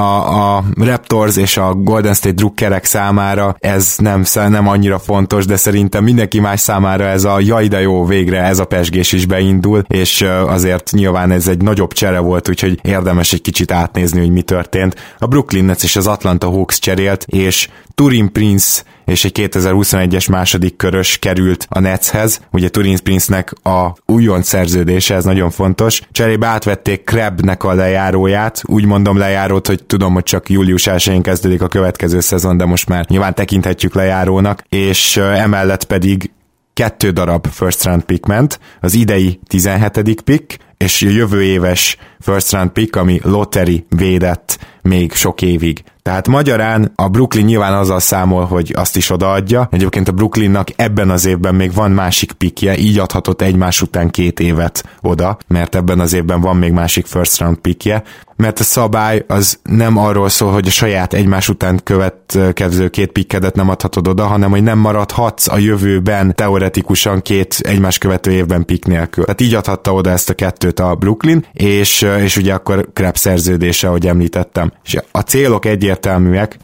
a 0.56 0.63
Raptors 0.78 1.38
és 1.38 1.58
a 1.58 1.74
Golden 1.74 2.13
State 2.13 2.36
drukkerek 2.36 2.86
számára 2.86 3.56
ez 3.60 3.96
nem, 3.98 4.24
nem 4.34 4.67
annyira 4.67 5.00
fontos, 5.00 5.46
de 5.46 5.56
szerintem 5.56 6.04
mindenki 6.04 6.39
más 6.39 6.60
számára 6.60 7.04
ez 7.04 7.24
a 7.24 7.39
jaj 7.39 7.67
de 7.67 7.82
jó, 7.82 8.06
végre 8.06 8.44
ez 8.44 8.60
a 8.60 8.65
pesgés 8.65 9.12
is 9.12 9.26
beindul, 9.26 9.84
és 9.88 10.22
azért 10.48 10.91
nyilván 10.91 11.32
ez 11.32 11.48
egy 11.48 11.62
nagyobb 11.62 11.94
csere 11.94 12.20
volt, 12.20 12.50
úgyhogy 12.50 12.80
érdemes 12.82 13.34
egy 13.34 13.41
kicsit 13.41 13.72
átnézni, 13.72 14.20
hogy 14.20 14.32
mi 14.32 14.41
történt. 14.41 14.96
A 15.20 15.26
Brooklyn 15.26 15.70
Nets 15.71 15.84
és 15.84 15.95
az 15.95 16.07
Atlanta 16.07 16.49
Hawks 16.49 16.79
cserélt, 16.79 17.25
és 17.27 17.69
Turin 17.95 18.31
Prince 18.31 18.81
és 19.05 19.25
egy 19.25 19.49
2021-es 19.51 20.29
második 20.29 20.75
körös 20.75 21.17
került 21.17 21.65
a 21.69 21.79
Netshez. 21.79 22.41
Ugye 22.51 22.69
Turin 22.69 22.97
Prince-nek 23.03 23.53
a 23.63 23.95
újon 24.05 24.41
szerződése, 24.41 25.15
ez 25.15 25.23
nagyon 25.23 25.49
fontos. 25.49 26.01
Cserébe 26.12 26.47
átvették 26.47 27.03
Krebnek 27.03 27.63
a 27.63 27.73
lejáróját, 27.73 28.62
úgy 28.65 28.86
mondom 28.86 29.17
lejárót, 29.17 29.67
hogy 29.67 29.84
tudom, 29.84 30.13
hogy 30.13 30.23
csak 30.23 30.49
július 30.49 30.88
1 30.88 31.21
kezdődik 31.21 31.62
a 31.62 31.67
következő 31.67 32.19
szezon, 32.19 32.57
de 32.57 32.65
most 32.65 32.88
már 32.88 33.05
nyilván 33.07 33.36
tekinthetjük 33.36 33.95
lejárónak, 33.95 34.63
és 34.69 35.17
emellett 35.17 35.84
pedig 35.84 36.31
kettő 36.73 37.10
darab 37.10 37.47
first 37.47 37.84
round 37.84 38.03
pick 38.03 38.25
ment, 38.25 38.60
az 38.81 38.93
idei 38.93 39.39
17. 39.47 40.21
pick, 40.21 40.57
és 40.77 41.01
jövő 41.01 41.43
éves 41.43 41.97
first 42.21 42.51
round 42.51 42.69
pick, 42.69 42.95
ami 42.95 43.19
lottery 43.23 43.86
védett 43.89 44.60
még 44.81 45.13
sok 45.13 45.41
évig. 45.41 45.84
Tehát 46.03 46.27
magyarán 46.27 46.91
a 46.95 47.07
Brooklyn 47.07 47.45
nyilván 47.45 47.73
azzal 47.73 47.99
számol, 47.99 48.45
hogy 48.45 48.73
azt 48.75 48.95
is 48.97 49.10
odaadja. 49.10 49.67
Egyébként 49.71 50.07
a 50.07 50.12
Brooklynnak 50.12 50.67
ebben 50.75 51.10
az 51.10 51.25
évben 51.25 51.55
még 51.55 51.73
van 51.73 51.91
másik 51.91 52.31
pikje, 52.31 52.77
így 52.77 52.99
adhatott 52.99 53.41
egymás 53.41 53.81
után 53.81 54.10
két 54.10 54.39
évet 54.39 54.84
oda, 55.01 55.38
mert 55.47 55.75
ebben 55.75 55.99
az 55.99 56.13
évben 56.13 56.41
van 56.41 56.55
még 56.55 56.71
másik 56.71 57.05
first 57.05 57.39
round 57.39 57.57
pikje 57.57 58.03
mert 58.41 58.60
a 58.60 58.63
szabály 58.63 59.23
az 59.27 59.60
nem 59.63 59.97
arról 59.97 60.29
szól, 60.29 60.51
hogy 60.51 60.67
a 60.67 60.71
saját 60.71 61.13
egymás 61.13 61.49
után 61.49 61.79
következő 61.84 62.89
két 62.89 63.12
pikkedet 63.12 63.55
nem 63.55 63.69
adhatod 63.69 64.07
oda, 64.07 64.25
hanem 64.25 64.49
hogy 64.49 64.63
nem 64.63 64.77
maradhatsz 64.77 65.47
a 65.47 65.57
jövőben 65.57 66.36
teoretikusan 66.36 67.21
két 67.21 67.60
egymás 67.63 67.97
követő 67.97 68.31
évben 68.31 68.65
pik 68.65 68.86
nélkül. 68.86 69.23
Tehát 69.23 69.41
így 69.41 69.53
adhatta 69.53 69.93
oda 69.93 70.10
ezt 70.10 70.29
a 70.29 70.34
kettőt 70.34 70.79
a 70.79 70.95
Brooklyn, 70.95 71.45
és, 71.53 72.05
és 72.19 72.38
ugye 72.38 72.54
akkor 72.54 72.89
Krebs 72.93 73.19
szerződése, 73.19 73.88
ahogy 73.88 74.08
említettem. 74.08 74.71
És 74.84 74.97
a 75.12 75.19
célok 75.19 75.65
egyértelműek, 75.65 76.58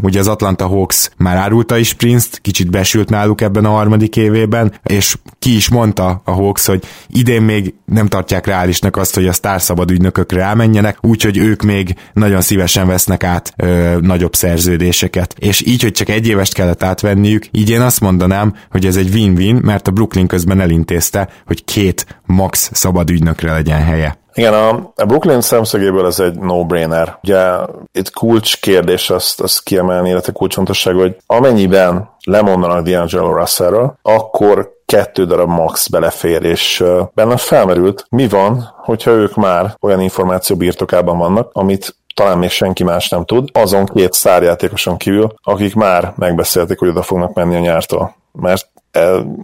ugye 0.00 0.18
az 0.18 0.28
Atlanta 0.28 0.66
Hawks 0.66 1.10
már 1.16 1.36
árulta 1.36 1.76
is 1.76 1.92
Prince-t, 1.92 2.38
kicsit 2.40 2.70
besült 2.70 3.10
náluk 3.10 3.40
ebben 3.40 3.64
a 3.64 3.70
harmadik 3.70 4.16
évében, 4.16 4.72
és 4.82 5.16
ki 5.38 5.56
is 5.56 5.68
mondta 5.68 6.22
a 6.24 6.30
Hawks, 6.30 6.66
hogy 6.66 6.84
idén 7.08 7.42
még 7.42 7.74
nem 7.84 8.06
tartják 8.06 8.46
reálisnak 8.46 8.96
azt, 8.96 9.14
hogy 9.14 9.26
a 9.26 9.32
sztárszabad 9.32 9.90
ügynökökre 9.90 10.42
elmenjenek, 10.42 10.98
úgyhogy 11.00 11.36
ők 11.36 11.62
még 11.62 11.94
nagyon 12.12 12.40
szívesen 12.40 12.86
vesznek 12.86 13.24
át 13.24 13.52
ö, 13.56 13.96
nagyobb 14.00 14.34
szerződéseket. 14.34 15.34
És 15.38 15.66
így, 15.66 15.82
hogy 15.82 15.92
csak 15.92 16.08
egy 16.08 16.28
évest 16.28 16.54
kellett 16.54 16.82
átvenniük, 16.82 17.46
így 17.50 17.70
én 17.70 17.80
azt 17.80 18.00
mondanám, 18.00 18.54
hogy 18.70 18.86
ez 18.86 18.96
egy 18.96 19.14
win-win, 19.14 19.60
mert 19.62 19.88
a 19.88 19.90
Brooklyn 19.90 20.26
közben 20.26 20.60
elintézte, 20.60 21.28
hogy 21.46 21.64
két 21.64 22.06
max 22.26 22.70
szabad 22.72 23.10
ügynökre 23.10 23.52
legyen 23.52 23.82
helye. 23.82 24.18
Igen, 24.36 24.54
a, 24.54 24.92
a 24.96 25.04
Brooklyn 25.04 25.40
szemszögéből 25.40 26.06
ez 26.06 26.20
egy 26.20 26.38
no-brainer. 26.38 27.18
Ugye 27.22 27.44
itt 27.92 28.10
kulcs 28.10 28.60
kérdés 28.60 29.10
azt, 29.10 29.40
azt 29.40 29.62
kiemelni, 29.62 30.08
illetve 30.08 30.32
kulcsfontosság, 30.32 30.94
hogy 30.94 31.16
amennyiben 31.26 32.10
lemondanak 32.24 32.86
D'Angelo 32.86 33.32
Russellről, 33.38 33.98
akkor 34.02 34.74
kettő 34.86 35.24
darab 35.24 35.48
max 35.48 35.88
belefér, 35.88 36.42
és 36.42 36.84
bennem 37.14 37.36
felmerült, 37.36 38.06
mi 38.08 38.28
van, 38.28 38.74
hogyha 38.76 39.10
ők 39.10 39.34
már 39.34 39.76
olyan 39.80 40.00
információ 40.00 40.56
birtokában 40.56 41.18
vannak, 41.18 41.50
amit 41.52 41.96
talán 42.14 42.38
még 42.38 42.50
senki 42.50 42.84
más 42.84 43.08
nem 43.08 43.24
tud, 43.24 43.48
azon 43.52 43.86
két 43.86 44.12
szárjátékoson 44.12 44.96
kívül, 44.96 45.34
akik 45.42 45.74
már 45.74 46.12
megbeszélték, 46.16 46.78
hogy 46.78 46.88
oda 46.88 47.02
fognak 47.02 47.34
menni 47.34 47.56
a 47.56 47.60
nyártól. 47.60 48.14
Mert 48.32 48.68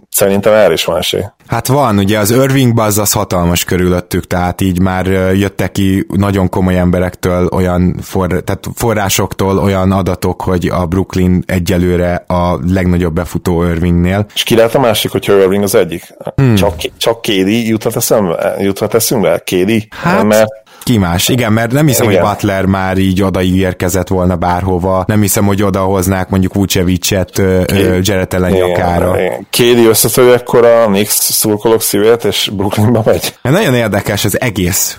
szerintem 0.09 0.53
erre 0.53 0.73
is 0.73 0.85
van 0.85 0.97
esély. 0.97 1.23
Hát 1.47 1.67
van, 1.67 1.97
ugye 1.97 2.19
az 2.19 2.31
Irving 2.31 2.73
Buzz 2.73 2.97
az 2.97 3.11
hatalmas 3.11 3.63
körülöttük, 3.63 4.27
tehát 4.27 4.61
így 4.61 4.79
már 4.79 5.05
jöttek 5.33 5.71
ki 5.71 6.05
nagyon 6.09 6.49
komoly 6.49 6.77
emberektől 6.77 7.47
olyan 7.51 7.95
for, 8.01 8.27
tehát 8.27 8.67
forrásoktól 8.75 9.57
olyan 9.57 9.91
adatok, 9.91 10.41
hogy 10.41 10.67
a 10.67 10.85
Brooklyn 10.85 11.43
egyelőre 11.47 12.23
a 12.27 12.59
legnagyobb 12.67 13.13
befutó 13.13 13.63
Irvingnél. 13.63 14.25
És 14.33 14.43
ki 14.43 14.55
lehet 14.55 14.75
a 14.75 14.79
másik, 14.79 15.11
hogyha 15.11 15.33
Irving 15.33 15.63
az 15.63 15.75
egyik? 15.75 16.13
Hmm. 16.35 16.55
Csak, 16.55 16.75
csak 16.97 17.21
Kédi 17.21 17.67
juthat, 17.67 17.95
eszembe, 17.95 18.55
juthat 18.59 18.93
eszünkbe? 18.93 19.39
Kédi? 19.39 19.87
Hát, 19.89 20.23
Mert 20.23 20.49
Ki 20.83 20.97
más? 20.97 21.29
Igen, 21.29 21.53
mert 21.53 21.71
nem 21.71 21.87
hiszem, 21.87 22.09
Igen. 22.09 22.21
hogy 22.21 22.29
Butler 22.29 22.65
már 22.65 22.97
így 22.97 23.21
odaígérkezett 23.21 24.07
volna 24.07 24.35
bárhova. 24.35 25.03
Nem 25.07 25.21
hiszem, 25.21 25.45
hogy 25.45 25.63
odahoznák 25.63 26.29
mondjuk 26.29 26.53
Vucevicet 26.53 27.37
Jared 28.01 28.33
Allen 28.33 28.51
nyakára. 28.51 29.15
Kédi 29.49 29.85
összetörő 29.85 30.33
ekkor 30.33 30.65
a 30.65 30.85
Knicks 30.85 31.13
szurkolók 31.13 31.81
szívét, 31.81 32.23
és 32.23 32.49
Brooklynba 32.53 33.01
megy. 33.05 33.35
Nagyon 33.41 33.73
érdekes 33.73 34.25
az 34.25 34.41
egész 34.41 34.97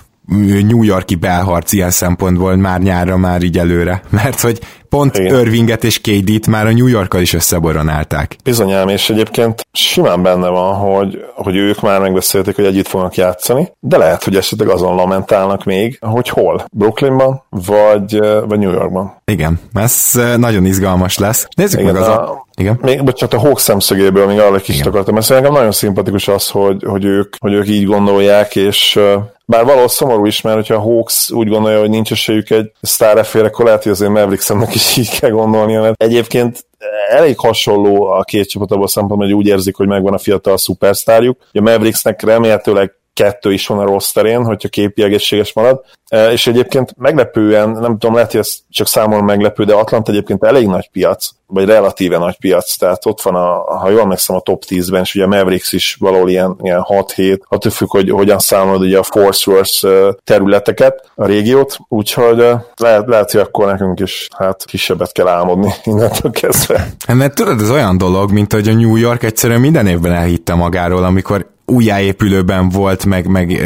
New 0.67 0.83
Yorki 0.83 1.15
belharc 1.15 1.71
ilyen 1.71 1.91
szempontból 1.91 2.55
már 2.55 2.79
nyárra, 2.79 3.17
már 3.17 3.41
így 3.41 3.57
előre. 3.57 4.01
Mert 4.09 4.41
hogy 4.41 4.59
pont 4.89 5.17
Igen. 5.17 5.39
Irvinget 5.39 5.83
és 5.83 6.01
KD-t 6.01 6.47
már 6.47 6.65
a 6.65 6.71
New 6.71 6.87
Yorkkal 6.87 7.21
is 7.21 7.33
összeboronálták. 7.33 8.35
Bizonyám, 8.43 8.87
és 8.87 9.09
egyébként 9.09 9.67
simán 9.71 10.23
benne 10.23 10.47
van, 10.47 10.75
hogy, 10.75 11.25
hogy 11.35 11.55
ők 11.55 11.81
már 11.81 12.01
megbeszélték, 12.01 12.55
hogy 12.55 12.65
együtt 12.65 12.87
fognak 12.87 13.15
játszani, 13.15 13.71
de 13.79 13.97
lehet, 13.97 14.23
hogy 14.23 14.35
esetleg 14.35 14.69
azon 14.69 14.95
lamentálnak 14.95 15.63
még, 15.63 15.97
hogy 16.01 16.29
hol? 16.29 16.65
Brooklynban, 16.71 17.43
vagy, 17.49 18.19
vagy 18.47 18.59
New 18.59 18.71
Yorkban. 18.71 19.21
Igen, 19.25 19.59
ez 19.73 20.11
nagyon 20.37 20.65
izgalmas 20.65 21.17
lesz. 21.17 21.47
Nézzük 21.55 21.79
Igen, 21.79 21.93
meg 21.93 22.01
az 22.01 22.07
a... 22.07 22.31
a... 22.31 22.45
Igen. 22.57 22.79
Még, 22.81 23.03
bocsánat, 23.03 23.35
a 23.35 23.39
Hawk 23.39 23.59
szemszögéből 23.59 24.27
még 24.27 24.39
arra 24.39 24.57
kicsit 24.57 24.85
akartam, 24.85 25.13
mert 25.13 25.25
szerintem 25.25 25.53
nagyon 25.53 25.71
szimpatikus 25.71 26.27
az, 26.27 26.49
hogy, 26.49 26.83
hogy, 26.87 27.05
ők, 27.05 27.35
hogy 27.39 27.53
ők 27.53 27.67
így 27.67 27.85
gondolják, 27.85 28.55
és 28.55 28.99
bár 29.45 29.65
valahol 29.65 29.87
szomorú 29.87 30.25
is, 30.25 30.41
mert 30.41 30.55
hogyha 30.55 30.75
a 30.75 30.79
Hawks 30.79 31.31
úgy 31.31 31.47
gondolja, 31.47 31.79
hogy 31.79 31.89
nincs 31.89 32.11
esélyük 32.11 32.49
egy 32.49 32.71
sztárefére, 32.81 33.45
akkor 33.45 33.65
lehet, 33.65 33.83
hogy 33.83 33.91
azért 33.91 34.11
Mavericksemnek 34.11 34.75
is 34.75 34.97
így 34.97 35.19
kell 35.19 35.29
gondolnia, 35.29 35.81
mert 35.81 36.03
egyébként 36.03 36.65
elég 37.09 37.39
hasonló 37.39 38.03
a 38.03 38.23
két 38.23 38.49
csapat 38.49 38.71
abban 38.71 38.87
szempontból, 38.87 39.27
hogy 39.27 39.37
úgy 39.37 39.47
érzik, 39.47 39.75
hogy 39.75 39.87
megvan 39.87 40.13
a 40.13 40.17
fiatal 40.17 40.57
szupersztárjuk. 40.57 41.37
A 41.51 41.61
Mavericksnek 41.61 42.21
remélhetőleg 42.21 42.93
kettő 43.13 43.53
is 43.53 43.67
van 43.67 43.79
a 43.79 43.85
rossz 43.85 44.11
terén, 44.11 44.43
hogyha 44.43 44.69
képi 44.69 45.03
egészséges 45.03 45.53
marad. 45.53 45.81
E, 46.07 46.31
és 46.31 46.47
egyébként 46.47 46.97
meglepően, 46.97 47.69
nem 47.69 47.97
tudom, 47.97 48.15
lehet, 48.15 48.31
hogy 48.31 48.39
ez 48.39 48.57
csak 48.69 48.87
számomra 48.87 49.25
meglepő, 49.25 49.63
de 49.63 49.73
Atlanta 49.73 50.11
egyébként 50.11 50.43
elég 50.43 50.67
nagy 50.67 50.89
piac, 50.91 51.29
vagy 51.47 51.65
relatíve 51.65 52.17
nagy 52.17 52.37
piac, 52.39 52.75
tehát 52.75 53.05
ott 53.05 53.21
van, 53.21 53.35
a, 53.35 53.77
ha 53.77 53.89
jól 53.89 54.01
emlékszem, 54.01 54.35
a 54.35 54.39
top 54.39 54.63
10-ben, 54.67 55.01
és 55.01 55.15
ugye 55.15 55.23
a 55.23 55.27
Mavericks 55.27 55.71
is 55.73 55.97
valahol 55.99 56.29
ilyen, 56.29 56.55
ilyen 56.61 56.85
6-7, 56.87 57.39
attól 57.47 57.71
függ, 57.71 57.89
hogy 57.89 58.09
hogyan 58.09 58.39
számolod 58.39 58.81
ugye 58.81 58.97
a 58.97 59.03
Force 59.03 59.51
Wars 59.51 59.83
e, 59.83 60.15
területeket, 60.23 61.11
a 61.15 61.25
régiót, 61.25 61.77
úgyhogy 61.87 62.39
e, 62.39 62.65
lehet, 62.75 63.07
lehet, 63.07 63.31
hogy 63.31 63.41
akkor 63.41 63.65
nekünk 63.65 63.99
is 63.99 64.27
hát 64.37 64.65
kisebbet 64.65 65.11
kell 65.11 65.27
álmodni 65.27 65.73
innentől 65.83 66.31
kezdve. 66.31 66.77
Hát, 67.07 67.15
mert 67.15 67.35
tudod, 67.35 67.61
ez 67.61 67.69
olyan 67.69 67.97
dolog, 67.97 68.31
mint 68.31 68.53
hogy 68.53 68.67
a 68.67 68.73
New 68.73 68.95
York 68.95 69.23
egyszerűen 69.23 69.59
minden 69.59 69.87
évben 69.87 70.11
elhitte 70.11 70.53
magáról, 70.53 71.03
amikor 71.03 71.53
újjáépülőben 71.65 72.69
volt, 72.69 73.05
meg, 73.05 73.27
meg 73.27 73.61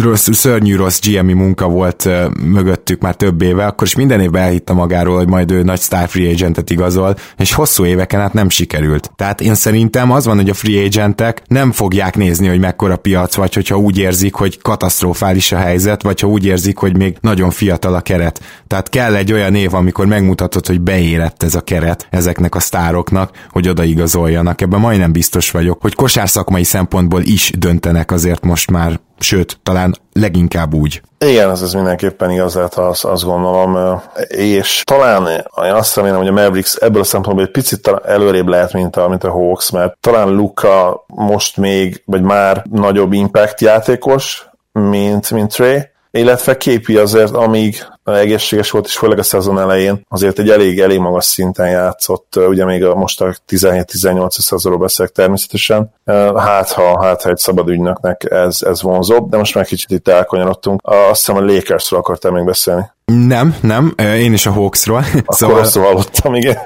rossz, 0.00 0.28
szörnyű 0.32 0.76
rossz 0.76 1.00
GMI 1.06 1.32
munka 1.32 1.68
volt 1.68 2.08
mögöttük 2.42 3.00
már 3.00 3.14
több 3.14 3.42
éve, 3.42 3.66
akkor 3.66 3.86
is 3.86 3.94
minden 3.94 4.20
évben 4.20 4.42
elhitte 4.42 4.72
magáról, 4.72 5.16
hogy 5.16 5.28
majd 5.28 5.50
ő 5.50 5.62
nagy 5.62 5.80
star 5.80 6.08
free 6.08 6.30
agentet 6.30 6.70
igazol, 6.70 7.03
és 7.36 7.52
hosszú 7.52 7.84
éveken 7.84 8.20
át 8.20 8.32
nem 8.32 8.48
sikerült. 8.48 9.10
Tehát 9.16 9.40
én 9.40 9.54
szerintem 9.54 10.10
az 10.10 10.24
van, 10.24 10.36
hogy 10.36 10.50
a 10.50 10.54
free 10.54 10.84
agentek 10.84 11.42
nem 11.46 11.72
fogják 11.72 12.16
nézni, 12.16 12.48
hogy 12.48 12.58
mekkora 12.58 12.96
piac, 12.96 13.34
vagy 13.34 13.54
hogyha 13.54 13.76
úgy 13.76 13.98
érzik, 13.98 14.34
hogy 14.34 14.62
katasztrofális 14.62 15.52
a 15.52 15.56
helyzet, 15.56 16.02
vagy 16.02 16.20
ha 16.20 16.26
úgy 16.26 16.46
érzik, 16.46 16.78
hogy 16.78 16.96
még 16.96 17.16
nagyon 17.20 17.50
fiatal 17.50 17.94
a 17.94 18.00
keret. 18.00 18.40
Tehát 18.66 18.88
kell 18.88 19.14
egy 19.14 19.32
olyan 19.32 19.54
év, 19.54 19.74
amikor 19.74 20.06
megmutatod, 20.06 20.66
hogy 20.66 20.80
beérett 20.80 21.42
ez 21.42 21.54
a 21.54 21.60
keret 21.60 22.06
ezeknek 22.10 22.54
a 22.54 22.60
sztároknak, 22.60 23.30
hogy 23.50 23.68
odaigazoljanak. 23.68 24.60
Ebben 24.60 24.80
majdnem 24.80 25.12
biztos 25.12 25.50
vagyok, 25.50 25.80
hogy 25.80 25.94
kosárszakmai 25.94 26.64
szempontból 26.64 27.22
is 27.22 27.50
döntenek 27.58 28.12
azért 28.12 28.44
most 28.44 28.70
már, 28.70 29.00
sőt, 29.18 29.58
talán 29.62 29.94
leginkább 30.12 30.74
úgy. 30.74 31.02
Igen, 31.18 31.50
ez, 31.50 31.62
ez 31.62 31.72
mindenképpen 31.72 32.30
igaz, 32.30 32.54
lehet 32.54 32.74
azt, 32.74 33.04
azt 33.04 33.24
gondolom, 33.24 34.00
és 34.28 34.82
talán 34.84 35.26
én 35.64 35.72
azt 35.72 35.96
remélem, 35.96 36.18
hogy 36.18 36.28
a 36.28 36.32
Mavericks 36.32 36.74
ebből 36.74 37.00
a 37.00 37.04
szempontból 37.04 37.44
egy 37.44 37.50
picit 37.50 37.88
előrébb 38.04 38.48
lehet, 38.48 38.72
mint 38.72 38.96
a, 38.96 39.08
mint 39.08 39.24
a 39.24 39.30
Hawks, 39.30 39.70
mert 39.70 39.96
talán 40.00 40.28
Luka 40.28 41.04
most 41.06 41.56
még, 41.56 42.02
vagy 42.06 42.22
már 42.22 42.64
nagyobb 42.70 43.12
impact 43.12 43.60
játékos, 43.60 44.48
mint, 44.72 45.30
mint 45.30 45.52
Trey, 45.52 45.78
illetve 46.18 46.56
képi 46.56 46.96
azért, 46.96 47.30
amíg 47.30 47.86
egészséges 48.04 48.70
volt, 48.70 48.86
és 48.86 48.96
főleg 48.96 49.18
a 49.18 49.22
szezon 49.22 49.60
elején 49.60 50.06
azért 50.08 50.38
egy 50.38 50.50
elég, 50.50 50.80
elég 50.80 50.98
magas 50.98 51.24
szinten 51.24 51.68
játszott, 51.68 52.36
ugye 52.36 52.64
még 52.64 52.84
a, 52.84 52.94
most 52.94 53.20
a 53.20 53.34
17-18 53.48 54.28
szezonról 54.30 54.80
beszélek 54.80 55.12
természetesen, 55.12 55.94
hát 56.36 56.72
ha, 56.72 57.02
hát 57.02 57.22
ha 57.22 57.30
egy 57.30 57.36
szabad 57.36 57.68
ügynöknek 57.68 58.26
ez, 58.30 58.62
ez 58.62 58.82
vonzóbb, 58.82 59.30
de 59.30 59.36
most 59.36 59.54
már 59.54 59.64
kicsit 59.64 59.90
itt 59.90 60.08
elkanyarodtunk. 60.08 60.80
Azt 60.82 61.26
hiszem 61.26 61.36
a 61.36 61.44
Lakersről 61.44 62.00
akartál 62.00 62.32
még 62.32 62.44
beszélni. 62.44 62.92
Nem, 63.12 63.54
nem, 63.60 63.94
én 63.96 64.32
is 64.32 64.46
a 64.46 64.50
Hawksról. 64.50 64.98
Akkor 65.14 65.36
szóval, 65.36 65.58
rosszul 65.58 65.82
hallottam, 65.82 66.34
igen. 66.34 66.56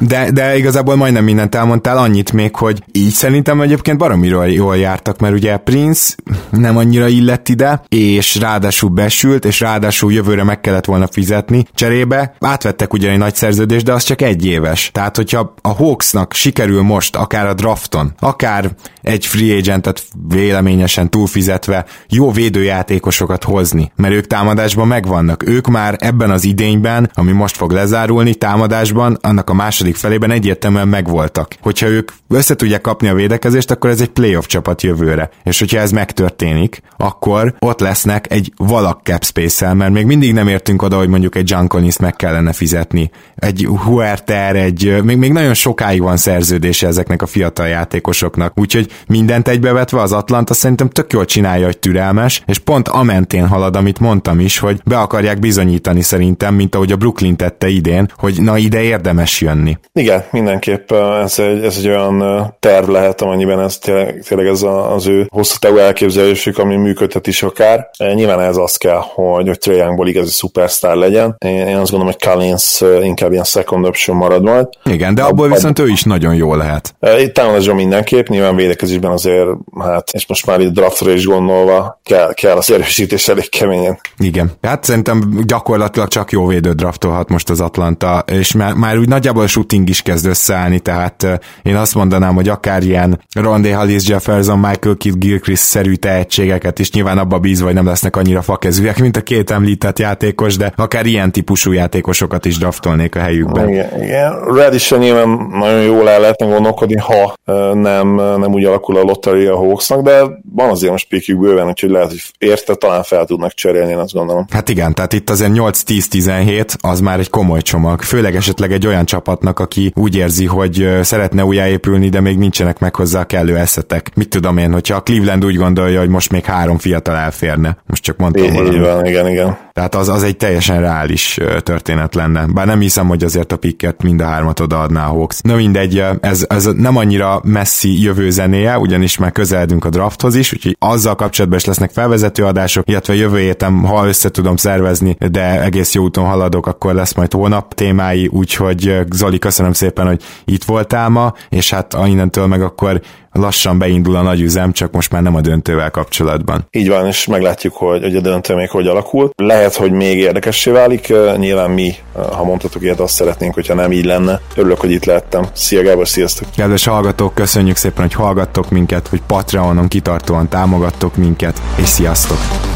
De, 0.00 0.30
de 0.30 0.56
igazából 0.56 0.96
majdnem 0.96 1.24
mindent 1.24 1.54
elmondtál, 1.54 1.98
annyit 1.98 2.32
még, 2.32 2.56
hogy 2.56 2.82
így 2.92 3.10
szerintem 3.10 3.60
egyébként 3.60 3.98
baromiról 3.98 4.48
jól 4.48 4.76
jártak, 4.76 5.20
mert 5.20 5.34
ugye 5.34 5.56
Prince 5.56 6.14
nem 6.50 6.76
annyira 6.76 7.06
illett 7.08 7.48
ide, 7.48 7.82
és 7.88 8.36
ráadásul 8.36 8.90
besült, 8.90 9.44
és 9.44 9.60
ráadásul 9.60 10.12
jövőre 10.12 10.44
meg 10.44 10.60
kellett 10.60 10.84
volna 10.84 11.06
fizetni. 11.06 11.66
Cserébe 11.74 12.34
átvettek 12.40 12.92
ugye 12.92 13.10
egy 13.10 13.18
nagy 13.18 13.34
szerződést, 13.34 13.84
de 13.84 13.92
az 13.92 14.02
csak 14.02 14.22
egy 14.22 14.46
éves. 14.46 14.90
Tehát, 14.92 15.16
hogyha 15.16 15.54
a 15.62 15.68
Hawksnak 15.68 16.32
sikerül 16.32 16.82
most 16.82 17.16
akár 17.16 17.46
a 17.46 17.54
drafton, 17.54 18.12
akár 18.18 18.70
egy 19.02 19.26
free 19.26 19.56
agentet 19.56 20.02
véleményesen 20.28 21.10
túlfizetve 21.10 21.84
jó 22.08 22.30
védőjátékosokat 22.30 23.44
hozni, 23.44 23.92
mert 23.96 24.14
ők 24.14 24.26
támadásban 24.26 24.86
megvannak. 24.86 25.48
Ők 25.48 25.66
már 25.66 25.85
ebben 25.94 26.30
az 26.30 26.44
idényben, 26.44 27.10
ami 27.14 27.32
most 27.32 27.56
fog 27.56 27.70
lezárulni, 27.70 28.34
támadásban, 28.34 29.18
annak 29.20 29.50
a 29.50 29.54
második 29.54 29.96
felében 29.96 30.30
egyértelműen 30.30 30.88
megvoltak. 30.88 31.54
Hogyha 31.60 31.86
ők 31.86 32.10
össze 32.28 32.54
tudják 32.54 32.80
kapni 32.80 33.08
a 33.08 33.14
védekezést, 33.14 33.70
akkor 33.70 33.90
ez 33.90 34.00
egy 34.00 34.08
playoff 34.08 34.46
csapat 34.46 34.82
jövőre. 34.82 35.30
És 35.44 35.58
hogyha 35.58 35.78
ez 35.78 35.90
megtörténik, 35.90 36.82
akkor 36.96 37.54
ott 37.58 37.80
lesznek 37.80 38.32
egy 38.32 38.52
valak 38.56 39.00
cap 39.02 39.24
space 39.24 39.74
mert 39.74 39.92
még 39.92 40.06
mindig 40.06 40.32
nem 40.32 40.48
értünk 40.48 40.82
oda, 40.82 40.96
hogy 40.96 41.08
mondjuk 41.08 41.36
egy 41.36 41.50
John 41.50 41.66
collins 41.66 41.98
meg 41.98 42.16
kellene 42.16 42.52
fizetni. 42.52 43.10
Egy 43.36 43.68
Huerter, 43.84 44.56
egy, 44.56 45.02
még, 45.02 45.16
még 45.16 45.32
nagyon 45.32 45.54
sokáig 45.54 46.02
van 46.02 46.16
szerződése 46.16 46.86
ezeknek 46.86 47.22
a 47.22 47.26
fiatal 47.26 47.66
játékosoknak. 47.66 48.58
Úgyhogy 48.58 48.92
mindent 49.06 49.48
egybevetve 49.48 50.00
az 50.00 50.12
Atlanta 50.12 50.54
szerintem 50.54 50.88
tök 50.88 51.12
jól 51.12 51.24
csinálja, 51.24 51.64
hogy 51.64 51.78
türelmes, 51.78 52.42
és 52.46 52.58
pont 52.58 52.88
a 52.88 53.02
mentén 53.02 53.46
halad, 53.46 53.76
amit 53.76 53.98
mondtam 53.98 54.40
is, 54.40 54.58
hogy 54.58 54.80
be 54.84 54.98
akarják 54.98 55.38
bizonyítani 55.38 55.75
szerintem, 56.00 56.54
mint 56.54 56.74
ahogy 56.74 56.92
a 56.92 56.96
Brooklyn 56.96 57.36
tette 57.36 57.68
idén, 57.68 58.10
hogy 58.16 58.42
na 58.42 58.56
ide 58.56 58.82
érdemes 58.82 59.40
jönni. 59.40 59.78
Igen, 59.92 60.24
mindenképp 60.30 60.92
ez 60.92 61.38
egy, 61.38 61.64
ez 61.64 61.76
egy 61.78 61.88
olyan 61.88 62.24
terv 62.60 62.88
lehet, 62.88 63.20
amennyiben 63.20 63.60
ez 63.60 63.78
tényleg, 63.78 64.24
tényleg 64.28 64.46
ez 64.46 64.62
az 64.88 65.06
ő 65.06 65.26
hosszú 65.28 65.56
távú 65.58 65.76
elképzelésük, 65.76 66.58
ami 66.58 66.76
működhet 66.76 67.26
is 67.26 67.42
akár. 67.42 67.90
Nyilván 68.14 68.40
ez 68.40 68.56
az 68.56 68.76
kell, 68.76 69.00
hogy, 69.14 69.46
hogy 69.46 69.58
Trae 69.58 69.76
Youngból 69.76 70.08
igazi 70.08 70.30
szupersztár 70.30 70.96
legyen. 70.96 71.36
Én, 71.38 71.66
én 71.66 71.76
azt 71.76 71.90
gondolom, 71.90 72.14
hogy 72.14 72.28
Collins 72.28 72.80
inkább 73.02 73.32
ilyen 73.32 73.44
second 73.44 73.84
option 73.86 74.16
marad 74.16 74.42
majd. 74.42 74.66
Igen, 74.84 75.14
de 75.14 75.22
abból 75.22 75.48
viszont 75.48 75.78
ő 75.78 75.88
is 75.88 76.02
nagyon 76.02 76.34
jó 76.34 76.54
lehet. 76.54 76.94
Itt 77.18 77.34
támadásban 77.34 77.76
mindenképp, 77.76 78.26
nyilván 78.26 78.56
védekezésben 78.56 79.10
azért, 79.10 79.48
hát, 79.80 80.10
és 80.12 80.26
most 80.26 80.46
már 80.46 80.60
itt 80.60 80.72
draftra 80.72 81.12
is 81.12 81.26
gondolva, 81.26 82.00
kell, 82.04 82.34
kell 82.34 82.56
az 82.56 82.70
erősítés 82.70 83.28
elég 83.28 83.48
keményen. 83.48 83.98
Igen, 84.18 84.52
hát 84.62 84.84
szerintem 84.84 85.42
gyakorlatilag 85.66 86.08
csak 86.08 86.32
jó 86.32 86.46
védő 86.46 86.72
draftolhat 86.72 87.28
most 87.28 87.50
az 87.50 87.60
Atlanta, 87.60 88.24
és 88.26 88.52
már, 88.52 88.72
már 88.72 88.98
úgy 88.98 89.08
nagyjából 89.08 89.42
a 89.42 89.46
shooting 89.46 89.88
is 89.88 90.02
kezd 90.02 90.26
összeállni, 90.26 90.78
tehát 90.78 91.40
én 91.62 91.76
azt 91.76 91.94
mondanám, 91.94 92.34
hogy 92.34 92.48
akár 92.48 92.82
ilyen 92.82 93.20
Rondé 93.34 93.70
Hollis, 93.70 94.08
Jefferson, 94.08 94.58
Michael 94.58 94.96
Kidd, 94.96 95.12
Gilchrist-szerű 95.18 95.94
tehetségeket 95.94 96.78
is 96.78 96.90
nyilván 96.92 97.18
abba 97.18 97.38
bízva, 97.38 97.66
hogy 97.66 97.74
nem 97.74 97.86
lesznek 97.86 98.16
annyira 98.16 98.42
fakezűek, 98.42 98.98
mint 98.98 99.16
a 99.16 99.20
két 99.20 99.50
említett 99.50 99.98
játékos, 99.98 100.56
de 100.56 100.72
akár 100.76 101.06
ilyen 101.06 101.32
típusú 101.32 101.72
játékosokat 101.72 102.44
is 102.44 102.58
draftolnék 102.58 103.16
a 103.16 103.20
helyükben. 103.20 103.68
Igen, 103.68 104.02
igen. 104.02 104.54
Red 104.54 104.74
is 104.74 104.90
nyilván 104.90 105.28
nagyon 105.52 105.82
jól 105.82 106.08
el 106.08 106.20
lehetne 106.20 106.46
gondolkodni, 106.46 106.96
ha 106.96 107.34
nem, 107.74 108.14
nem 108.14 108.52
úgy 108.52 108.64
alakul 108.64 108.96
a 108.96 109.02
lottery 109.02 109.46
a 109.46 109.56
Hawksnak, 109.56 110.02
de 110.02 110.20
van 110.54 110.70
azért 110.70 110.92
most 110.92 111.08
pikjük 111.08 111.38
bőven, 111.40 111.68
úgyhogy 111.68 111.90
lehet, 111.90 112.08
hogy 112.08 112.22
érte 112.38 112.74
talán 112.74 113.02
fel 113.02 113.24
tudnak 113.24 113.52
cserélni, 113.52 113.90
én 113.90 113.98
azt 113.98 114.12
gondolom. 114.12 114.44
Hát 114.50 114.68
igen, 114.68 114.94
tehát 114.94 115.12
itt 115.12 115.30
azért 115.30 115.54
8-10-17 115.56 116.74
az 116.80 117.00
már 117.00 117.18
egy 117.18 117.30
komoly 117.30 117.62
csomag, 117.62 118.02
főleg 118.02 118.36
esetleg 118.36 118.72
egy 118.72 118.86
olyan 118.86 119.04
csapatnak, 119.04 119.58
aki 119.58 119.92
úgy 119.94 120.16
érzi, 120.16 120.46
hogy 120.46 120.88
szeretne 121.02 121.44
újjáépülni, 121.44 122.08
de 122.08 122.20
még 122.20 122.38
nincsenek 122.38 122.78
meg 122.78 122.94
hozzá 122.94 123.20
a 123.20 123.24
kellő 123.24 123.56
eszetek. 123.56 124.10
Mit 124.14 124.28
tudom 124.28 124.58
én, 124.58 124.72
hogyha 124.72 124.96
a 124.96 125.02
Cleveland 125.02 125.44
úgy 125.44 125.56
gondolja, 125.56 125.98
hogy 125.98 126.08
most 126.08 126.30
még 126.30 126.44
három 126.44 126.78
fiatal 126.78 127.16
elférne. 127.16 127.76
Most 127.86 128.02
csak 128.02 128.16
mondtam 128.16 128.44
így, 128.44 128.72
Így 128.72 128.80
van, 128.80 129.06
igen, 129.06 129.28
igen. 129.28 129.65
Tehát 129.76 129.94
az, 129.94 130.08
az 130.08 130.22
egy 130.22 130.36
teljesen 130.36 130.80
reális 130.80 131.38
történet 131.58 132.14
lenne. 132.14 132.46
Bár 132.46 132.66
nem 132.66 132.80
hiszem, 132.80 133.08
hogy 133.08 133.24
azért 133.24 133.52
a 133.52 133.56
pikket 133.56 134.02
mind 134.02 134.20
a 134.20 134.24
hármat 134.24 134.60
odaadná 134.60 135.06
a 135.06 135.10
Hawks. 135.10 135.40
Na 135.40 135.54
mindegy, 135.54 136.04
ez, 136.20 136.44
ez 136.48 136.64
nem 136.64 136.96
annyira 136.96 137.40
messzi 137.44 138.02
jövő 138.02 138.30
zenéje, 138.30 138.78
ugyanis 138.78 139.18
már 139.18 139.32
közeledünk 139.32 139.84
a 139.84 139.88
drafthoz 139.88 140.34
is, 140.34 140.52
úgyhogy 140.52 140.76
azzal 140.78 141.14
kapcsolatban 141.14 141.58
is 141.58 141.64
lesznek 141.64 141.90
felvezető 141.90 142.44
adások, 142.44 142.88
illetve 142.88 143.14
jövő 143.14 143.38
héten, 143.38 143.86
ha 143.86 144.06
össze 144.06 144.28
tudom 144.28 144.56
szervezni, 144.56 145.16
de 145.30 145.62
egész 145.62 145.94
jó 145.94 146.02
úton 146.02 146.24
haladok, 146.24 146.66
akkor 146.66 146.94
lesz 146.94 147.14
majd 147.14 147.32
hónap 147.32 147.74
témái, 147.74 148.26
úgyhogy 148.26 148.98
Zoli, 149.10 149.38
köszönöm 149.38 149.72
szépen, 149.72 150.06
hogy 150.06 150.22
itt 150.44 150.64
voltál 150.64 151.08
ma, 151.08 151.32
és 151.48 151.70
hát 151.70 151.96
innentől 152.06 152.46
meg 152.46 152.62
akkor 152.62 153.00
lassan 153.38 153.78
beindul 153.78 154.16
a 154.16 154.22
nagy 154.22 154.40
üzem, 154.40 154.72
csak 154.72 154.92
most 154.92 155.10
már 155.10 155.22
nem 155.22 155.34
a 155.34 155.40
döntővel 155.40 155.90
kapcsolatban. 155.90 156.66
Így 156.70 156.88
van, 156.88 157.06
és 157.06 157.26
meglátjuk, 157.26 157.74
hogy, 157.74 158.02
hogy 158.02 158.16
a 158.16 158.20
döntő 158.20 158.54
még 158.54 158.70
hogy 158.70 158.86
alakul. 158.86 159.30
Lehet, 159.36 159.74
hogy 159.74 159.92
még 159.92 160.18
érdekessé 160.18 160.70
válik, 160.70 161.12
nyilván 161.36 161.70
mi, 161.70 161.94
ha 162.12 162.44
mondhatok 162.44 162.82
ilyet, 162.82 163.00
azt 163.00 163.14
szeretnénk, 163.14 163.54
hogyha 163.54 163.74
nem 163.74 163.92
így 163.92 164.04
lenne. 164.04 164.40
Örülök, 164.54 164.80
hogy 164.80 164.90
itt 164.90 165.04
lettem. 165.04 165.46
Szia 165.52 165.82
Gábor, 165.82 166.08
sziasztok! 166.08 166.48
Kedves 166.56 166.84
hallgatók, 166.84 167.34
köszönjük 167.34 167.76
szépen, 167.76 168.02
hogy 168.02 168.14
hallgattok 168.14 168.70
minket, 168.70 169.08
hogy 169.08 169.22
Patreonon 169.26 169.88
kitartóan 169.88 170.48
támogattok 170.48 171.16
minket, 171.16 171.60
és 171.76 171.86
sziasztok! 171.86 172.75